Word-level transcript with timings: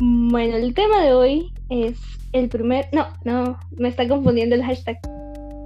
Bueno, 0.00 0.56
el 0.56 0.74
tema 0.74 1.04
de 1.04 1.14
hoy 1.14 1.52
es 1.68 2.00
el 2.32 2.48
primer. 2.48 2.86
No, 2.92 3.06
no, 3.24 3.58
me 3.76 3.88
está 3.88 4.08
confundiendo 4.08 4.56
el 4.56 4.64
hashtag. 4.64 4.98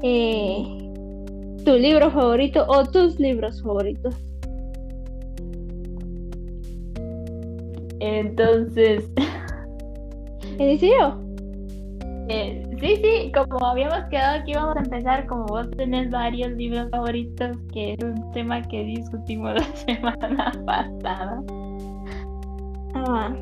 Eh, 0.03 0.65
tu 1.65 1.73
libro 1.75 2.11
favorito 2.11 2.67
o 2.69 2.85
tus 2.85 3.19
libros 3.19 3.63
favoritos. 3.63 4.15
Entonces. 8.01 9.11
¿Inicio? 10.59 11.25
Eh, 12.29 12.63
sí, 12.79 12.97
sí, 12.97 13.33
como 13.33 13.65
habíamos 13.65 14.05
quedado 14.11 14.41
aquí, 14.41 14.53
vamos 14.53 14.77
a 14.77 14.81
empezar. 14.81 15.27
Como 15.27 15.47
vos 15.47 15.71
tenés 15.71 16.11
varios 16.11 16.53
libros 16.53 16.91
favoritos, 16.91 17.57
que 17.73 17.95
es 17.95 18.05
un 18.05 18.31
tema 18.33 18.61
que 18.61 18.85
discutimos 18.85 19.55
la 19.57 19.77
semana 19.77 20.53
pasada. 20.67 21.43
Ah, 22.95 23.35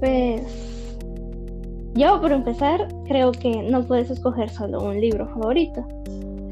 pues 0.00 0.70
yo 1.94 2.20
por 2.20 2.32
empezar 2.32 2.88
creo 3.06 3.32
que 3.32 3.62
no 3.62 3.86
puedes 3.86 4.10
escoger 4.10 4.48
solo 4.48 4.82
un 4.82 5.00
libro 5.00 5.26
favorito. 5.28 5.86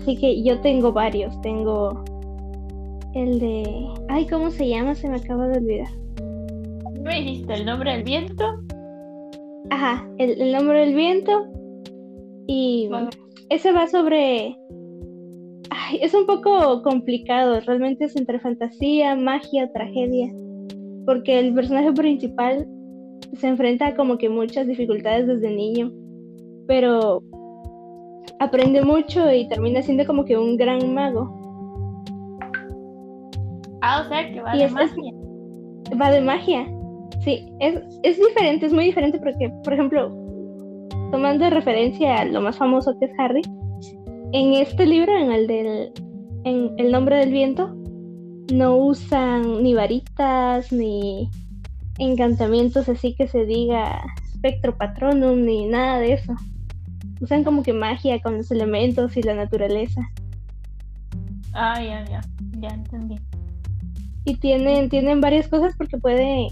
Así 0.01 0.17
que 0.17 0.43
yo 0.43 0.61
tengo 0.61 0.93
varios. 0.93 1.41
Tengo 1.43 2.05
el 3.15 3.39
de... 3.39 3.87
Ay, 4.09 4.27
¿cómo 4.27 4.51
se 4.51 4.69
llama? 4.69 4.95
Se 4.95 5.09
me 5.09 5.17
acaba 5.17 5.49
de 5.49 5.59
olvidar. 5.59 5.89
¿Me 7.03 7.21
dijiste 7.21 7.55
el 7.55 7.67
nombre 7.67 7.93
del 7.93 8.03
viento? 8.03 8.45
Ajá, 9.71 10.07
el, 10.19 10.53
nombre 10.53 10.81
del 10.81 10.95
viento. 10.95 11.47
Y 12.47 12.91
ese 13.51 13.73
va 13.73 13.87
sobre... 13.87 14.57
Ay, 15.71 15.99
es 16.03 16.15
un 16.15 16.27
poco 16.27 16.83
complicado. 16.83 17.61
Realmente 17.61 18.07
es 18.07 18.17
entre 18.17 18.41
fantasía, 18.41 19.15
magia, 19.15 19.71
tragedia. 19.73 20.33
Porque 21.07 21.39
el 21.39 21.55
personaje 21.55 21.93
principal 21.93 22.67
se 23.35 23.47
enfrenta 23.47 23.95
como 23.95 24.19
que 24.19 24.29
muchas 24.29 24.67
dificultades 24.67 25.27
desde 25.27 25.51
niño, 25.51 25.93
pero 26.67 27.23
aprende 28.41 28.83
mucho 28.83 29.31
y 29.33 29.49
termina 29.49 29.83
siendo 29.83 30.07
como 30.07 30.25
que 30.25 30.37
un 30.37 30.57
gran 30.57 30.95
mago. 30.95 31.35
Ah, 33.81 34.03
o 34.05 34.09
sea, 34.09 34.33
que 34.33 34.41
va 34.41 34.53
de 34.57 34.69
magia. 34.69 35.13
va 36.01 36.11
de 36.11 36.21
magia. 36.21 36.67
Sí, 37.21 37.47
es, 37.61 37.75
es 38.03 38.19
diferente, 38.19 38.67
es 38.67 38.73
muy 38.73 38.85
diferente 38.85 39.19
porque, 39.19 39.51
por 39.65 39.73
ejemplo, 39.73 40.09
tomando 41.11 41.49
referencia 41.51 42.21
a 42.21 42.25
lo 42.25 42.41
más 42.41 42.57
famoso 42.57 42.97
que 42.99 43.07
es 43.07 43.13
Harry, 43.19 43.43
en 44.33 44.55
este 44.55 44.87
libro, 44.87 45.17
en 45.17 45.33
el 45.33 45.47
del 45.47 45.93
en 46.45 46.73
El 46.79 46.93
nombre 46.93 47.17
del 47.17 47.33
viento, 47.33 47.75
no 48.53 48.77
usan 48.77 49.63
ni 49.63 49.75
varitas 49.75 50.73
ni 50.73 51.29
encantamientos 51.99 52.89
así 52.89 53.15
que 53.15 53.29
se 53.29 53.45
diga 53.45 54.03
espectro 54.33 54.77
patronum 54.77 55.45
ni 55.45 55.67
nada 55.67 55.99
de 55.99 56.15
eso. 56.15 56.35
Usan 57.21 57.43
como 57.43 57.63
que 57.63 57.73
magia 57.73 58.21
con 58.21 58.37
los 58.37 58.51
elementos 58.51 59.17
y 59.17 59.23
la 59.23 59.35
naturaleza. 59.35 60.01
Ah, 61.53 61.83
ya, 61.83 62.05
ya, 62.05 62.21
ya 62.59 62.69
entendí. 62.69 63.17
Y 64.25 64.37
tienen, 64.37 64.89
tienen 64.89 65.21
varias 65.21 65.49
cosas 65.49 65.75
porque 65.77 65.99
puede. 65.99 66.47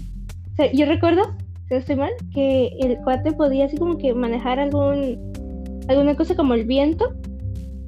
O 0.51 0.55
sea, 0.55 0.71
yo 0.73 0.85
recuerdo, 0.85 1.23
si 1.67 1.73
no 1.73 1.79
estoy 1.79 1.95
mal, 1.95 2.11
que 2.33 2.67
el 2.79 2.97
cuate 2.97 3.31
podía 3.31 3.65
así 3.65 3.77
como 3.77 3.97
que 3.97 4.13
manejar 4.13 4.59
algún 4.59 5.31
alguna 5.87 6.15
cosa 6.15 6.35
como 6.35 6.53
el 6.53 6.65
viento 6.65 7.13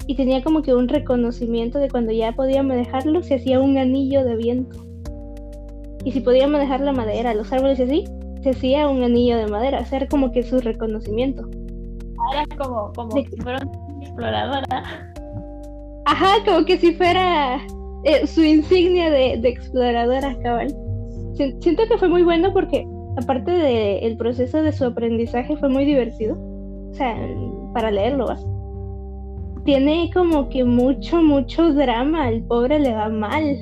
y 0.06 0.14
tenía 0.16 0.42
como 0.42 0.62
que 0.62 0.74
un 0.74 0.88
reconocimiento 0.88 1.78
de 1.78 1.88
cuando 1.88 2.12
ya 2.12 2.32
podía 2.32 2.62
manejarlo, 2.62 3.22
se 3.22 3.34
hacía 3.34 3.60
un 3.60 3.78
anillo 3.78 4.24
de 4.24 4.36
viento. 4.36 4.89
Y 6.04 6.12
si 6.12 6.20
podía 6.20 6.46
manejar 6.46 6.80
la 6.80 6.92
madera, 6.92 7.34
los 7.34 7.52
árboles 7.52 7.78
y 7.78 7.82
así, 7.82 8.04
se 8.42 8.50
hacía 8.50 8.88
un 8.88 9.02
anillo 9.02 9.36
de 9.36 9.46
madera, 9.46 9.78
hacer 9.78 10.08
como 10.08 10.32
que 10.32 10.42
su 10.42 10.60
reconocimiento. 10.60 11.48
Era 12.32 12.44
como, 12.56 12.92
como 12.92 13.10
si 13.12 13.24
fuera 13.42 13.58
una 13.62 14.04
exploradora. 14.04 15.12
Ajá, 16.06 16.44
como 16.44 16.64
que 16.64 16.78
si 16.78 16.92
fuera 16.94 17.60
eh, 18.04 18.26
su 18.26 18.42
insignia 18.42 19.10
de, 19.10 19.34
exploradora, 19.48 20.36
cabal. 20.42 20.74
Siento 21.34 21.82
que 21.88 21.98
fue 21.98 22.08
muy 22.08 22.22
bueno 22.22 22.52
porque, 22.52 22.86
aparte 23.16 23.50
del 23.50 24.16
proceso 24.16 24.62
de 24.62 24.72
su 24.72 24.84
aprendizaje, 24.84 25.56
fue 25.56 25.68
muy 25.68 25.84
divertido. 25.84 26.36
O 26.90 26.94
sea, 26.94 27.16
para 27.72 27.90
leerlo, 27.90 28.26
¿va? 28.26 28.38
Tiene 29.64 30.10
como 30.12 30.48
que 30.48 30.64
mucho, 30.64 31.22
mucho 31.22 31.72
drama. 31.72 32.28
El 32.28 32.42
pobre 32.44 32.78
le 32.78 32.94
va 32.94 33.08
mal. 33.08 33.56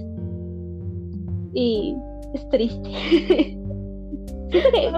Y 1.52 1.96
es 2.34 2.48
triste. 2.50 2.88
¿Qué? 4.50 4.90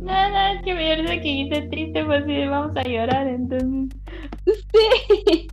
Nada, 0.00 0.28
nada, 0.30 0.52
es 0.54 0.62
que 0.62 0.74
me 0.74 0.88
parece 0.88 1.20
que 1.20 1.28
hice 1.28 1.62
triste, 1.62 2.04
pues 2.04 2.24
sí, 2.24 2.46
vamos 2.46 2.76
a 2.76 2.82
llorar, 2.82 3.26
entonces. 3.26 3.98
Sí. 4.46 5.48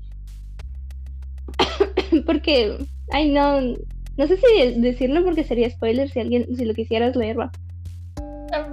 porque, 2.26 2.78
ay, 3.12 3.32
no, 3.32 3.62
no 3.62 4.28
sé 4.28 4.38
si 4.38 4.80
decirlo 4.82 5.24
porque 5.24 5.44
sería 5.44 5.70
spoiler 5.70 6.10
si 6.10 6.20
alguien, 6.20 6.56
si 6.56 6.66
lo 6.66 6.74
quisieras 6.74 7.16
leer, 7.16 7.40
va. 7.40 7.52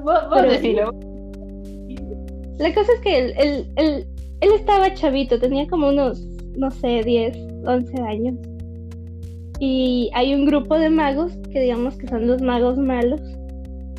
Vos, 0.03 0.43
decirlo. 0.43 0.93
La 2.59 2.75
cosa 2.75 2.93
es 2.93 3.01
que 3.01 3.19
él, 3.19 3.35
él, 3.37 3.73
él, 3.77 4.07
él 4.41 4.53
estaba 4.55 4.93
chavito, 4.95 5.39
tenía 5.39 5.67
como 5.69 5.89
unos, 5.89 6.21
no 6.57 6.71
sé, 6.71 7.03
10, 7.03 7.37
11 7.67 8.03
años. 8.03 8.35
Y 9.59 10.11
hay 10.15 10.35
un 10.35 10.45
grupo 10.45 10.79
de 10.79 10.91
magos 10.91 11.33
que 11.53 11.61
digamos 11.61 11.97
que 11.97 12.09
son 12.09 12.27
los 12.27 12.43
magos 12.43 12.79
malos, 12.79 13.21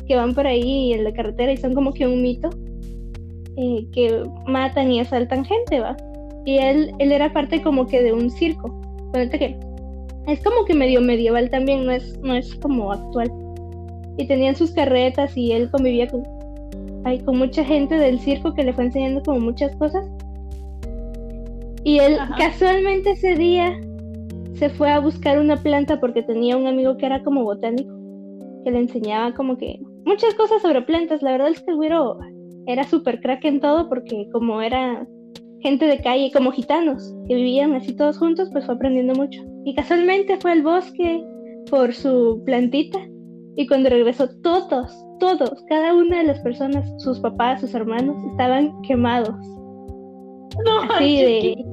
que 0.06 0.16
van 0.16 0.34
por 0.34 0.46
ahí 0.46 0.92
en 0.92 1.04
la 1.04 1.12
carretera 1.12 1.52
y 1.52 1.56
son 1.56 1.74
como 1.74 1.92
que 1.92 2.06
un 2.06 2.22
mito, 2.22 2.50
eh, 3.56 3.86
que 3.92 4.22
matan 4.46 4.92
y 4.92 5.00
asaltan 5.00 5.44
gente, 5.44 5.80
¿va? 5.80 5.96
Y 6.44 6.58
él, 6.58 6.92
él 6.98 7.12
era 7.12 7.32
parte 7.32 7.60
como 7.60 7.86
que 7.86 8.02
de 8.02 8.12
un 8.12 8.30
circo. 8.30 8.80
que 9.12 9.58
es 10.28 10.42
como 10.42 10.64
que 10.64 10.74
medio 10.74 11.00
medieval 11.00 11.50
también, 11.50 11.84
no 11.84 11.92
es, 11.92 12.18
no 12.20 12.34
es 12.34 12.54
como 12.56 12.92
actual. 12.92 13.30
Y 14.16 14.26
tenían 14.26 14.56
sus 14.56 14.70
carretas 14.72 15.36
y 15.36 15.52
él 15.52 15.70
convivía 15.70 16.06
con, 16.06 16.22
con 17.24 17.38
mucha 17.38 17.64
gente 17.64 17.96
del 17.96 18.18
circo 18.20 18.54
que 18.54 18.64
le 18.64 18.72
fue 18.72 18.84
enseñando 18.84 19.22
como 19.22 19.40
muchas 19.40 19.74
cosas. 19.76 20.06
Y 21.84 21.98
él 21.98 22.18
casualmente 22.36 23.12
ese 23.12 23.34
día 23.34 23.78
se 24.58 24.70
fue 24.70 24.90
a 24.90 24.98
buscar 24.98 25.38
una 25.38 25.56
planta 25.56 26.00
porque 26.00 26.22
tenía 26.22 26.56
un 26.56 26.66
amigo 26.66 26.96
que 26.96 27.06
era 27.06 27.22
como 27.22 27.44
botánico, 27.44 27.94
que 28.64 28.70
le 28.70 28.78
enseñaba 28.80 29.32
como 29.32 29.56
que 29.56 29.78
muchas 30.04 30.34
cosas 30.34 30.62
sobre 30.62 30.82
plantas. 30.82 31.22
La 31.22 31.32
verdad 31.32 31.48
es 31.48 31.60
que 31.60 31.70
el 31.70 31.76
güero 31.76 32.18
era 32.66 32.84
súper 32.84 33.20
crack 33.20 33.44
en 33.44 33.60
todo 33.60 33.88
porque 33.88 34.28
como 34.32 34.60
era 34.60 35.06
gente 35.60 35.86
de 35.86 35.98
calle, 35.98 36.30
como 36.32 36.52
gitanos, 36.52 37.14
que 37.28 37.34
vivían 37.34 37.74
así 37.74 37.94
todos 37.94 38.18
juntos, 38.18 38.48
pues 38.52 38.66
fue 38.66 38.74
aprendiendo 38.74 39.14
mucho. 39.14 39.42
Y 39.64 39.74
casualmente 39.74 40.36
fue 40.38 40.52
al 40.52 40.62
bosque 40.62 41.24
por 41.70 41.92
su 41.92 42.42
plantita 42.44 42.98
y 43.56 43.66
cuando 43.66 43.90
regresó 43.90 44.28
todos, 44.42 45.04
todos, 45.18 45.64
cada 45.68 45.94
una 45.94 46.18
de 46.18 46.24
las 46.24 46.40
personas, 46.40 46.88
sus 46.98 47.18
papás, 47.20 47.60
sus 47.60 47.74
hermanos, 47.74 48.16
estaban 48.30 48.72
quemados. 48.82 49.36
No, 50.64 50.82
así 50.90 51.22
de... 51.22 51.64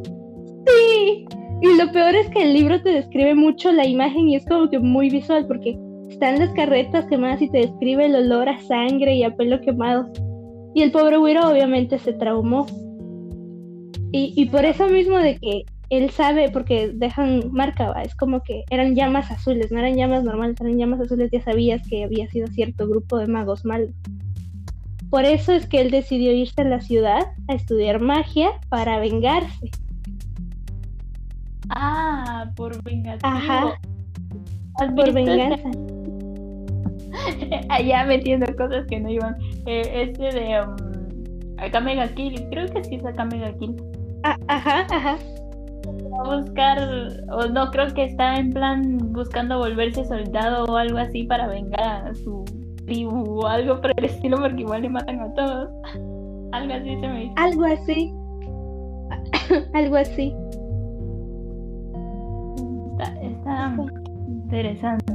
Sí, 0.68 1.26
y 1.66 1.78
lo 1.78 1.92
peor 1.92 2.16
es 2.16 2.30
que 2.30 2.44
el 2.44 2.54
libro 2.54 2.82
te 2.82 2.90
describe 2.90 3.34
mucho 3.34 3.72
la 3.72 3.86
imagen 3.86 4.30
y 4.30 4.36
es 4.36 4.46
como 4.46 4.70
que 4.70 4.80
muy 4.80 5.10
visual 5.10 5.48
porque 5.48 5.78
están 6.10 6.40
las 6.40 6.52
carretas 6.52 7.06
quemadas 7.08 7.42
y 7.42 7.50
te 7.50 7.60
describe 7.60 8.06
el 8.06 8.16
olor 8.16 8.50
a 8.50 8.60
sangre 8.62 9.16
y 9.16 9.24
a 9.24 9.36
pelo 9.36 9.60
quemado. 9.62 10.12
Y 10.76 10.82
el 10.82 10.92
pobre 10.92 11.18
Wiro 11.18 11.50
obviamente 11.50 11.98
se 11.98 12.14
traumó. 12.14 12.68
Y, 14.12 14.34
y 14.36 14.46
por 14.46 14.66
eso 14.66 14.88
mismo 14.88 15.18
de 15.18 15.38
que 15.38 15.64
él 15.90 16.10
sabe, 16.10 16.50
porque 16.50 16.92
dejan 16.94 17.52
marca, 17.52 17.90
¿va? 17.90 18.02
es 18.02 18.16
como 18.16 18.42
que 18.44 18.64
eran 18.70 18.96
llamas 18.96 19.32
azules, 19.32 19.72
no 19.72 19.80
eran 19.80 19.96
llamas 19.96 20.24
normales, 20.24 20.60
eran 20.60 20.78
llamas 20.78 21.02
azules, 21.02 21.30
ya 21.32 21.42
sabías 21.42 21.88
que 21.88 22.04
había 22.04 22.30
sido 22.30 22.48
cierto 22.48 22.88
grupo 22.88 23.18
de 23.18 23.28
magos 23.28 23.66
malos. 23.66 23.92
Por 25.10 25.26
eso 25.26 25.54
es 25.54 25.68
que 25.68 25.82
él 25.82 25.92
decidió 25.92 26.32
irse 26.32 26.62
a 26.62 26.66
la 26.66 26.82
ciudad 26.82 27.22
a 27.48 27.54
estudiar 27.54 28.02
magia 28.02 28.50
para 28.70 29.00
vengarse. 29.00 29.72
Ah, 31.70 32.46
por 32.56 32.82
venganza. 32.84 33.28
Ajá. 33.28 33.78
Por 34.96 35.14
venganza. 35.14 35.70
Allá 37.70 38.06
metiendo 38.06 38.46
cosas 38.56 38.86
que 38.88 39.00
no 39.00 39.10
iban. 39.10 39.36
Eh, 39.66 40.04
este 40.04 40.32
de 40.32 40.62
um, 40.62 40.76
Akame 41.58 41.98
Kill, 42.16 42.48
creo 42.50 42.68
que 42.68 42.84
sí 42.84 42.96
es 42.96 43.06
Akame 43.06 43.56
Kill. 43.60 43.76
Ah, 44.24 44.38
ajá, 44.48 44.88
ajá. 44.92 45.18
a 46.20 46.36
buscar, 46.36 46.80
o 47.32 47.48
no, 47.48 47.72
creo 47.72 47.94
que 47.94 48.06
está 48.06 48.38
en 48.38 48.52
plan 48.52 48.98
buscando 49.12 49.60
volverse 49.60 50.04
soldado 50.06 50.66
o 50.66 50.78
algo 50.78 50.98
así 50.98 51.24
para 51.24 51.48
vengar 51.48 52.08
a 52.08 52.16
su 52.16 52.44
tribu 52.86 53.40
o 53.42 53.48
algo 53.48 53.80
por 53.82 53.92
el 53.98 54.06
estilo, 54.06 54.38
porque 54.38 54.62
igual 54.62 54.82
le 54.82 54.90
matan 54.90 55.20
a 55.22 55.34
todos. 55.34 55.70
algo 56.52 56.74
así 56.74 57.00
se 57.00 57.08
me 57.08 57.20
dice. 57.22 57.34
Algo 57.38 57.66
así. 57.66 58.14
algo 59.74 59.96
así. 59.96 60.34
Está, 63.04 63.76
interesante. 64.28 65.14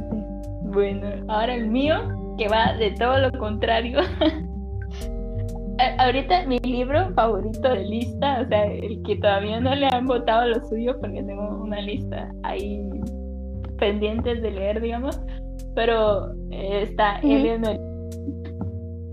Bueno, 0.63 1.07
ahora 1.27 1.55
el 1.55 1.67
mío, 1.67 1.95
que 2.37 2.47
va 2.47 2.73
de 2.73 2.91
todo 2.91 3.17
lo 3.19 3.31
contrario. 3.31 3.99
Ahorita 5.97 6.45
mi 6.45 6.59
libro 6.59 7.11
favorito 7.15 7.69
de 7.69 7.83
lista, 7.85 8.41
o 8.41 8.47
sea, 8.47 8.65
el 8.65 9.01
que 9.03 9.15
todavía 9.15 9.59
no 9.59 9.73
le 9.73 9.87
han 9.87 10.05
votado 10.05 10.47
lo 10.47 10.63
suyo, 10.67 10.99
porque 10.99 11.23
tengo 11.23 11.63
una 11.63 11.81
lista 11.81 12.31
ahí 12.43 12.79
pendientes 13.79 14.43
de 14.43 14.51
leer, 14.51 14.79
digamos, 14.79 15.19
pero 15.73 16.33
eh, 16.51 16.83
está 16.83 17.19
Eleanor. 17.19 17.79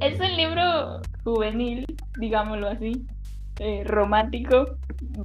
Es 0.00 0.20
un 0.20 0.36
libro 0.36 1.00
juvenil, 1.24 1.86
digámoslo 2.20 2.68
así, 2.68 3.06
eh, 3.60 3.82
romántico, 3.84 4.66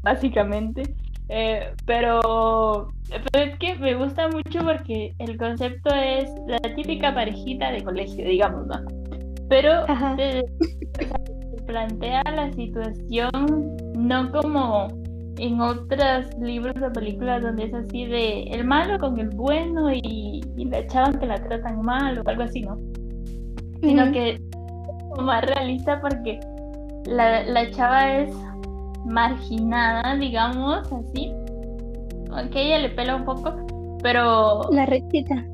básicamente. 0.01 0.95
Eh, 1.29 1.73
pero, 1.85 2.89
es 3.33 3.57
que 3.59 3.75
me 3.75 3.95
gusta 3.95 4.27
mucho 4.29 4.59
porque 4.63 5.13
el 5.19 5.37
concepto 5.37 5.93
es 5.93 6.29
la 6.47 6.59
típica 6.75 7.13
parejita 7.13 7.71
de 7.71 7.83
colegio, 7.83 8.27
digamos, 8.27 8.67
¿no? 8.67 8.75
Pero 9.49 9.85
se, 10.17 10.43
plantea 11.65 12.21
la 12.35 12.51
situación 12.53 13.77
no 13.95 14.31
como 14.31 14.87
en 15.37 15.61
otros 15.61 16.27
libros 16.39 16.75
o 16.81 16.91
películas 16.91 17.41
donde 17.41 17.65
es 17.65 17.73
así 17.73 18.05
de 18.05 18.43
el 18.43 18.65
malo 18.65 18.99
con 18.99 19.17
el 19.19 19.29
bueno 19.29 19.91
y, 19.91 20.41
la 20.57 20.85
chava 20.87 21.11
que 21.19 21.25
la 21.25 21.41
tratan 21.41 21.81
mal 21.81 22.19
o 22.19 22.29
algo 22.29 22.43
así, 22.43 22.61
¿no? 22.61 22.77
Sino 23.81 24.11
que 24.11 24.31
es 24.31 24.41
más 25.21 25.43
realista 25.45 25.99
porque 26.01 26.39
la, 27.05 27.43
la 27.43 27.69
chava 27.71 28.17
es 28.17 28.35
marginada, 29.05 30.15
digamos, 30.15 30.91
así. 30.91 31.31
Aunque 32.31 32.63
ella 32.63 32.79
le 32.79 32.89
pela 32.89 33.15
un 33.15 33.25
poco, 33.25 33.55
pero... 34.01 34.61
La 34.71 34.85
recita. 34.85 35.45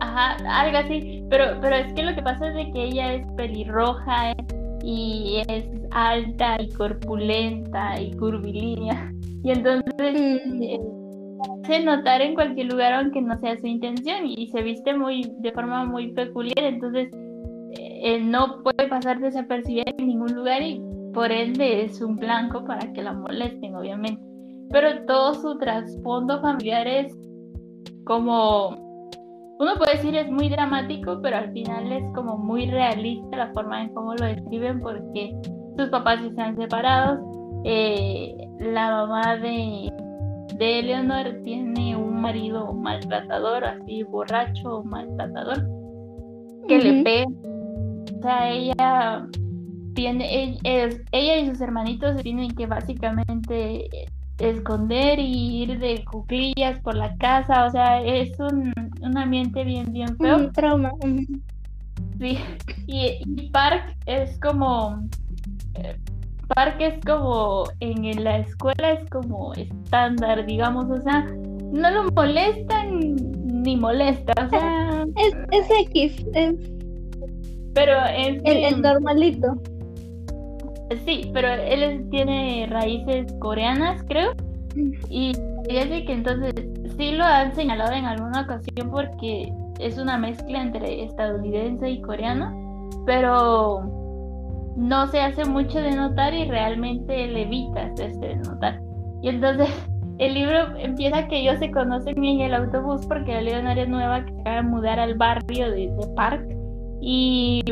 Ajá, 0.00 0.36
algo 0.48 0.78
así. 0.78 1.24
Pero, 1.30 1.58
pero 1.60 1.76
es 1.76 1.92
que 1.94 2.02
lo 2.02 2.14
que 2.14 2.22
pasa 2.22 2.48
es 2.48 2.54
de 2.54 2.72
que 2.72 2.84
ella 2.84 3.14
es 3.14 3.26
pelirroja 3.36 4.34
y 4.82 5.42
es 5.48 5.64
alta 5.90 6.60
y 6.60 6.68
corpulenta 6.70 8.00
y 8.00 8.12
curvilínea. 8.16 9.12
Y 9.44 9.52
entonces 9.52 10.44
mm. 10.44 10.62
eh, 10.62 10.80
se 11.66 11.84
notar 11.84 12.20
en 12.20 12.34
cualquier 12.34 12.66
lugar 12.66 12.94
aunque 12.94 13.22
no 13.22 13.38
sea 13.38 13.56
su 13.56 13.68
intención 13.68 14.26
y 14.26 14.48
se 14.48 14.60
viste 14.60 14.92
muy 14.96 15.30
de 15.38 15.52
forma 15.52 15.84
muy 15.84 16.10
peculiar. 16.12 16.64
Entonces 16.64 17.10
eh, 17.78 18.18
no 18.20 18.62
puede 18.64 18.88
pasar 18.88 19.20
desapercibida 19.20 19.84
en 19.98 20.06
ningún 20.08 20.34
lugar 20.34 20.62
y 20.62 20.80
por 21.16 21.32
ende 21.32 21.86
es 21.86 22.02
un 22.02 22.16
blanco 22.16 22.62
para 22.66 22.92
que 22.92 23.02
la 23.02 23.14
molesten, 23.14 23.74
obviamente. 23.74 24.22
Pero 24.70 25.06
todo 25.06 25.32
su 25.32 25.56
trasfondo 25.58 26.42
familiar 26.42 26.86
es 26.86 27.18
como, 28.04 28.68
uno 29.58 29.74
puede 29.78 29.92
decir 29.92 30.14
es 30.14 30.30
muy 30.30 30.50
dramático, 30.50 31.18
pero 31.22 31.38
al 31.38 31.52
final 31.52 31.90
es 31.90 32.04
como 32.14 32.36
muy 32.36 32.66
realista 32.66 33.34
la 33.34 33.52
forma 33.54 33.82
en 33.82 33.94
cómo 33.94 34.14
lo 34.14 34.26
describen 34.26 34.78
porque 34.80 35.34
sus 35.78 35.88
papás 35.88 36.20
se 36.34 36.42
han 36.42 36.54
separado, 36.54 37.18
eh, 37.64 38.36
la 38.60 38.90
mamá 38.90 39.36
de, 39.38 39.90
de 40.58 40.78
Eleanor 40.80 41.40
tiene 41.44 41.96
un 41.96 42.20
marido 42.20 42.74
maltratador, 42.74 43.64
así 43.64 44.02
borracho, 44.02 44.84
maltratador, 44.84 45.66
que 46.68 46.78
le 46.78 47.02
pega. 47.02 47.26
O 48.18 48.22
sea, 48.22 48.50
ella 48.50 49.26
tiene, 49.96 50.58
ella 50.62 51.36
y 51.38 51.48
sus 51.48 51.60
hermanitos 51.60 52.22
tienen 52.22 52.54
que 52.54 52.66
básicamente 52.66 53.88
esconder 54.38 55.18
y 55.18 55.62
ir 55.62 55.78
de 55.78 56.04
cuclillas 56.04 56.78
por 56.80 56.94
la 56.94 57.16
casa, 57.16 57.64
o 57.64 57.70
sea, 57.70 58.02
es 58.02 58.38
un, 58.38 58.72
un 59.00 59.18
ambiente 59.18 59.64
bien, 59.64 59.92
bien 59.92 60.16
feo. 60.18 60.36
Un 60.36 60.52
trauma. 60.52 60.92
Sí, 62.20 62.38
y, 62.86 63.48
Park 63.50 63.96
es 64.04 64.38
como, 64.40 65.08
eh, 65.74 65.96
Park 66.54 66.76
es 66.80 67.02
como, 67.04 67.64
en 67.80 68.22
la 68.22 68.38
escuela 68.38 68.92
es 68.92 69.08
como 69.10 69.54
estándar, 69.54 70.44
digamos, 70.44 70.90
o 70.90 71.00
sea, 71.02 71.22
no 71.72 71.90
lo 71.90 72.10
molestan 72.12 73.16
ni 73.46 73.76
molesta, 73.76 74.32
o 74.44 74.48
sea... 74.50 75.04
Es, 75.16 75.34
es 75.50 75.66
X, 75.88 76.26
es... 76.34 76.54
Pero 77.74 77.92
es... 78.06 78.40
el 78.44 78.80
normalito. 78.82 79.56
Sí, 81.04 81.30
pero 81.32 81.48
él 81.48 82.06
tiene 82.10 82.66
raíces 82.70 83.32
coreanas, 83.40 84.02
creo. 84.08 84.32
Y 85.10 85.32
fíjate 85.68 86.04
que 86.04 86.12
entonces 86.12 86.54
sí 86.96 87.12
lo 87.12 87.24
han 87.24 87.54
señalado 87.54 87.92
en 87.92 88.04
alguna 88.04 88.42
ocasión 88.42 88.90
porque 88.90 89.52
es 89.80 89.98
una 89.98 90.18
mezcla 90.18 90.62
entre 90.62 91.04
estadounidense 91.04 91.90
y 91.90 92.00
coreano, 92.02 92.88
pero 93.04 93.82
no 94.76 95.06
se 95.08 95.20
hace 95.20 95.44
mucho 95.44 95.78
de 95.78 95.92
notar 95.92 96.34
y 96.34 96.44
realmente 96.44 97.26
le 97.26 97.42
evita 97.42 97.86
hacerse 97.86 98.20
de 98.20 98.36
notar. 98.36 98.80
Y 99.22 99.30
entonces 99.30 99.68
el 100.18 100.34
libro 100.34 100.76
empieza 100.78 101.26
que 101.26 101.40
ellos 101.40 101.58
se 101.58 101.70
conocen 101.70 102.22
en 102.22 102.40
el 102.42 102.54
autobús 102.54 103.04
porque 103.06 103.32
la 103.32 103.40
Leonaria 103.40 103.86
nueva 103.86 104.24
que 104.24 104.32
acaba 104.40 104.56
de 104.56 104.62
mudar 104.62 105.00
al 105.00 105.14
barrio 105.14 105.70
de, 105.70 105.88
de 105.88 106.06
Park 106.14 106.46
y 107.00 107.62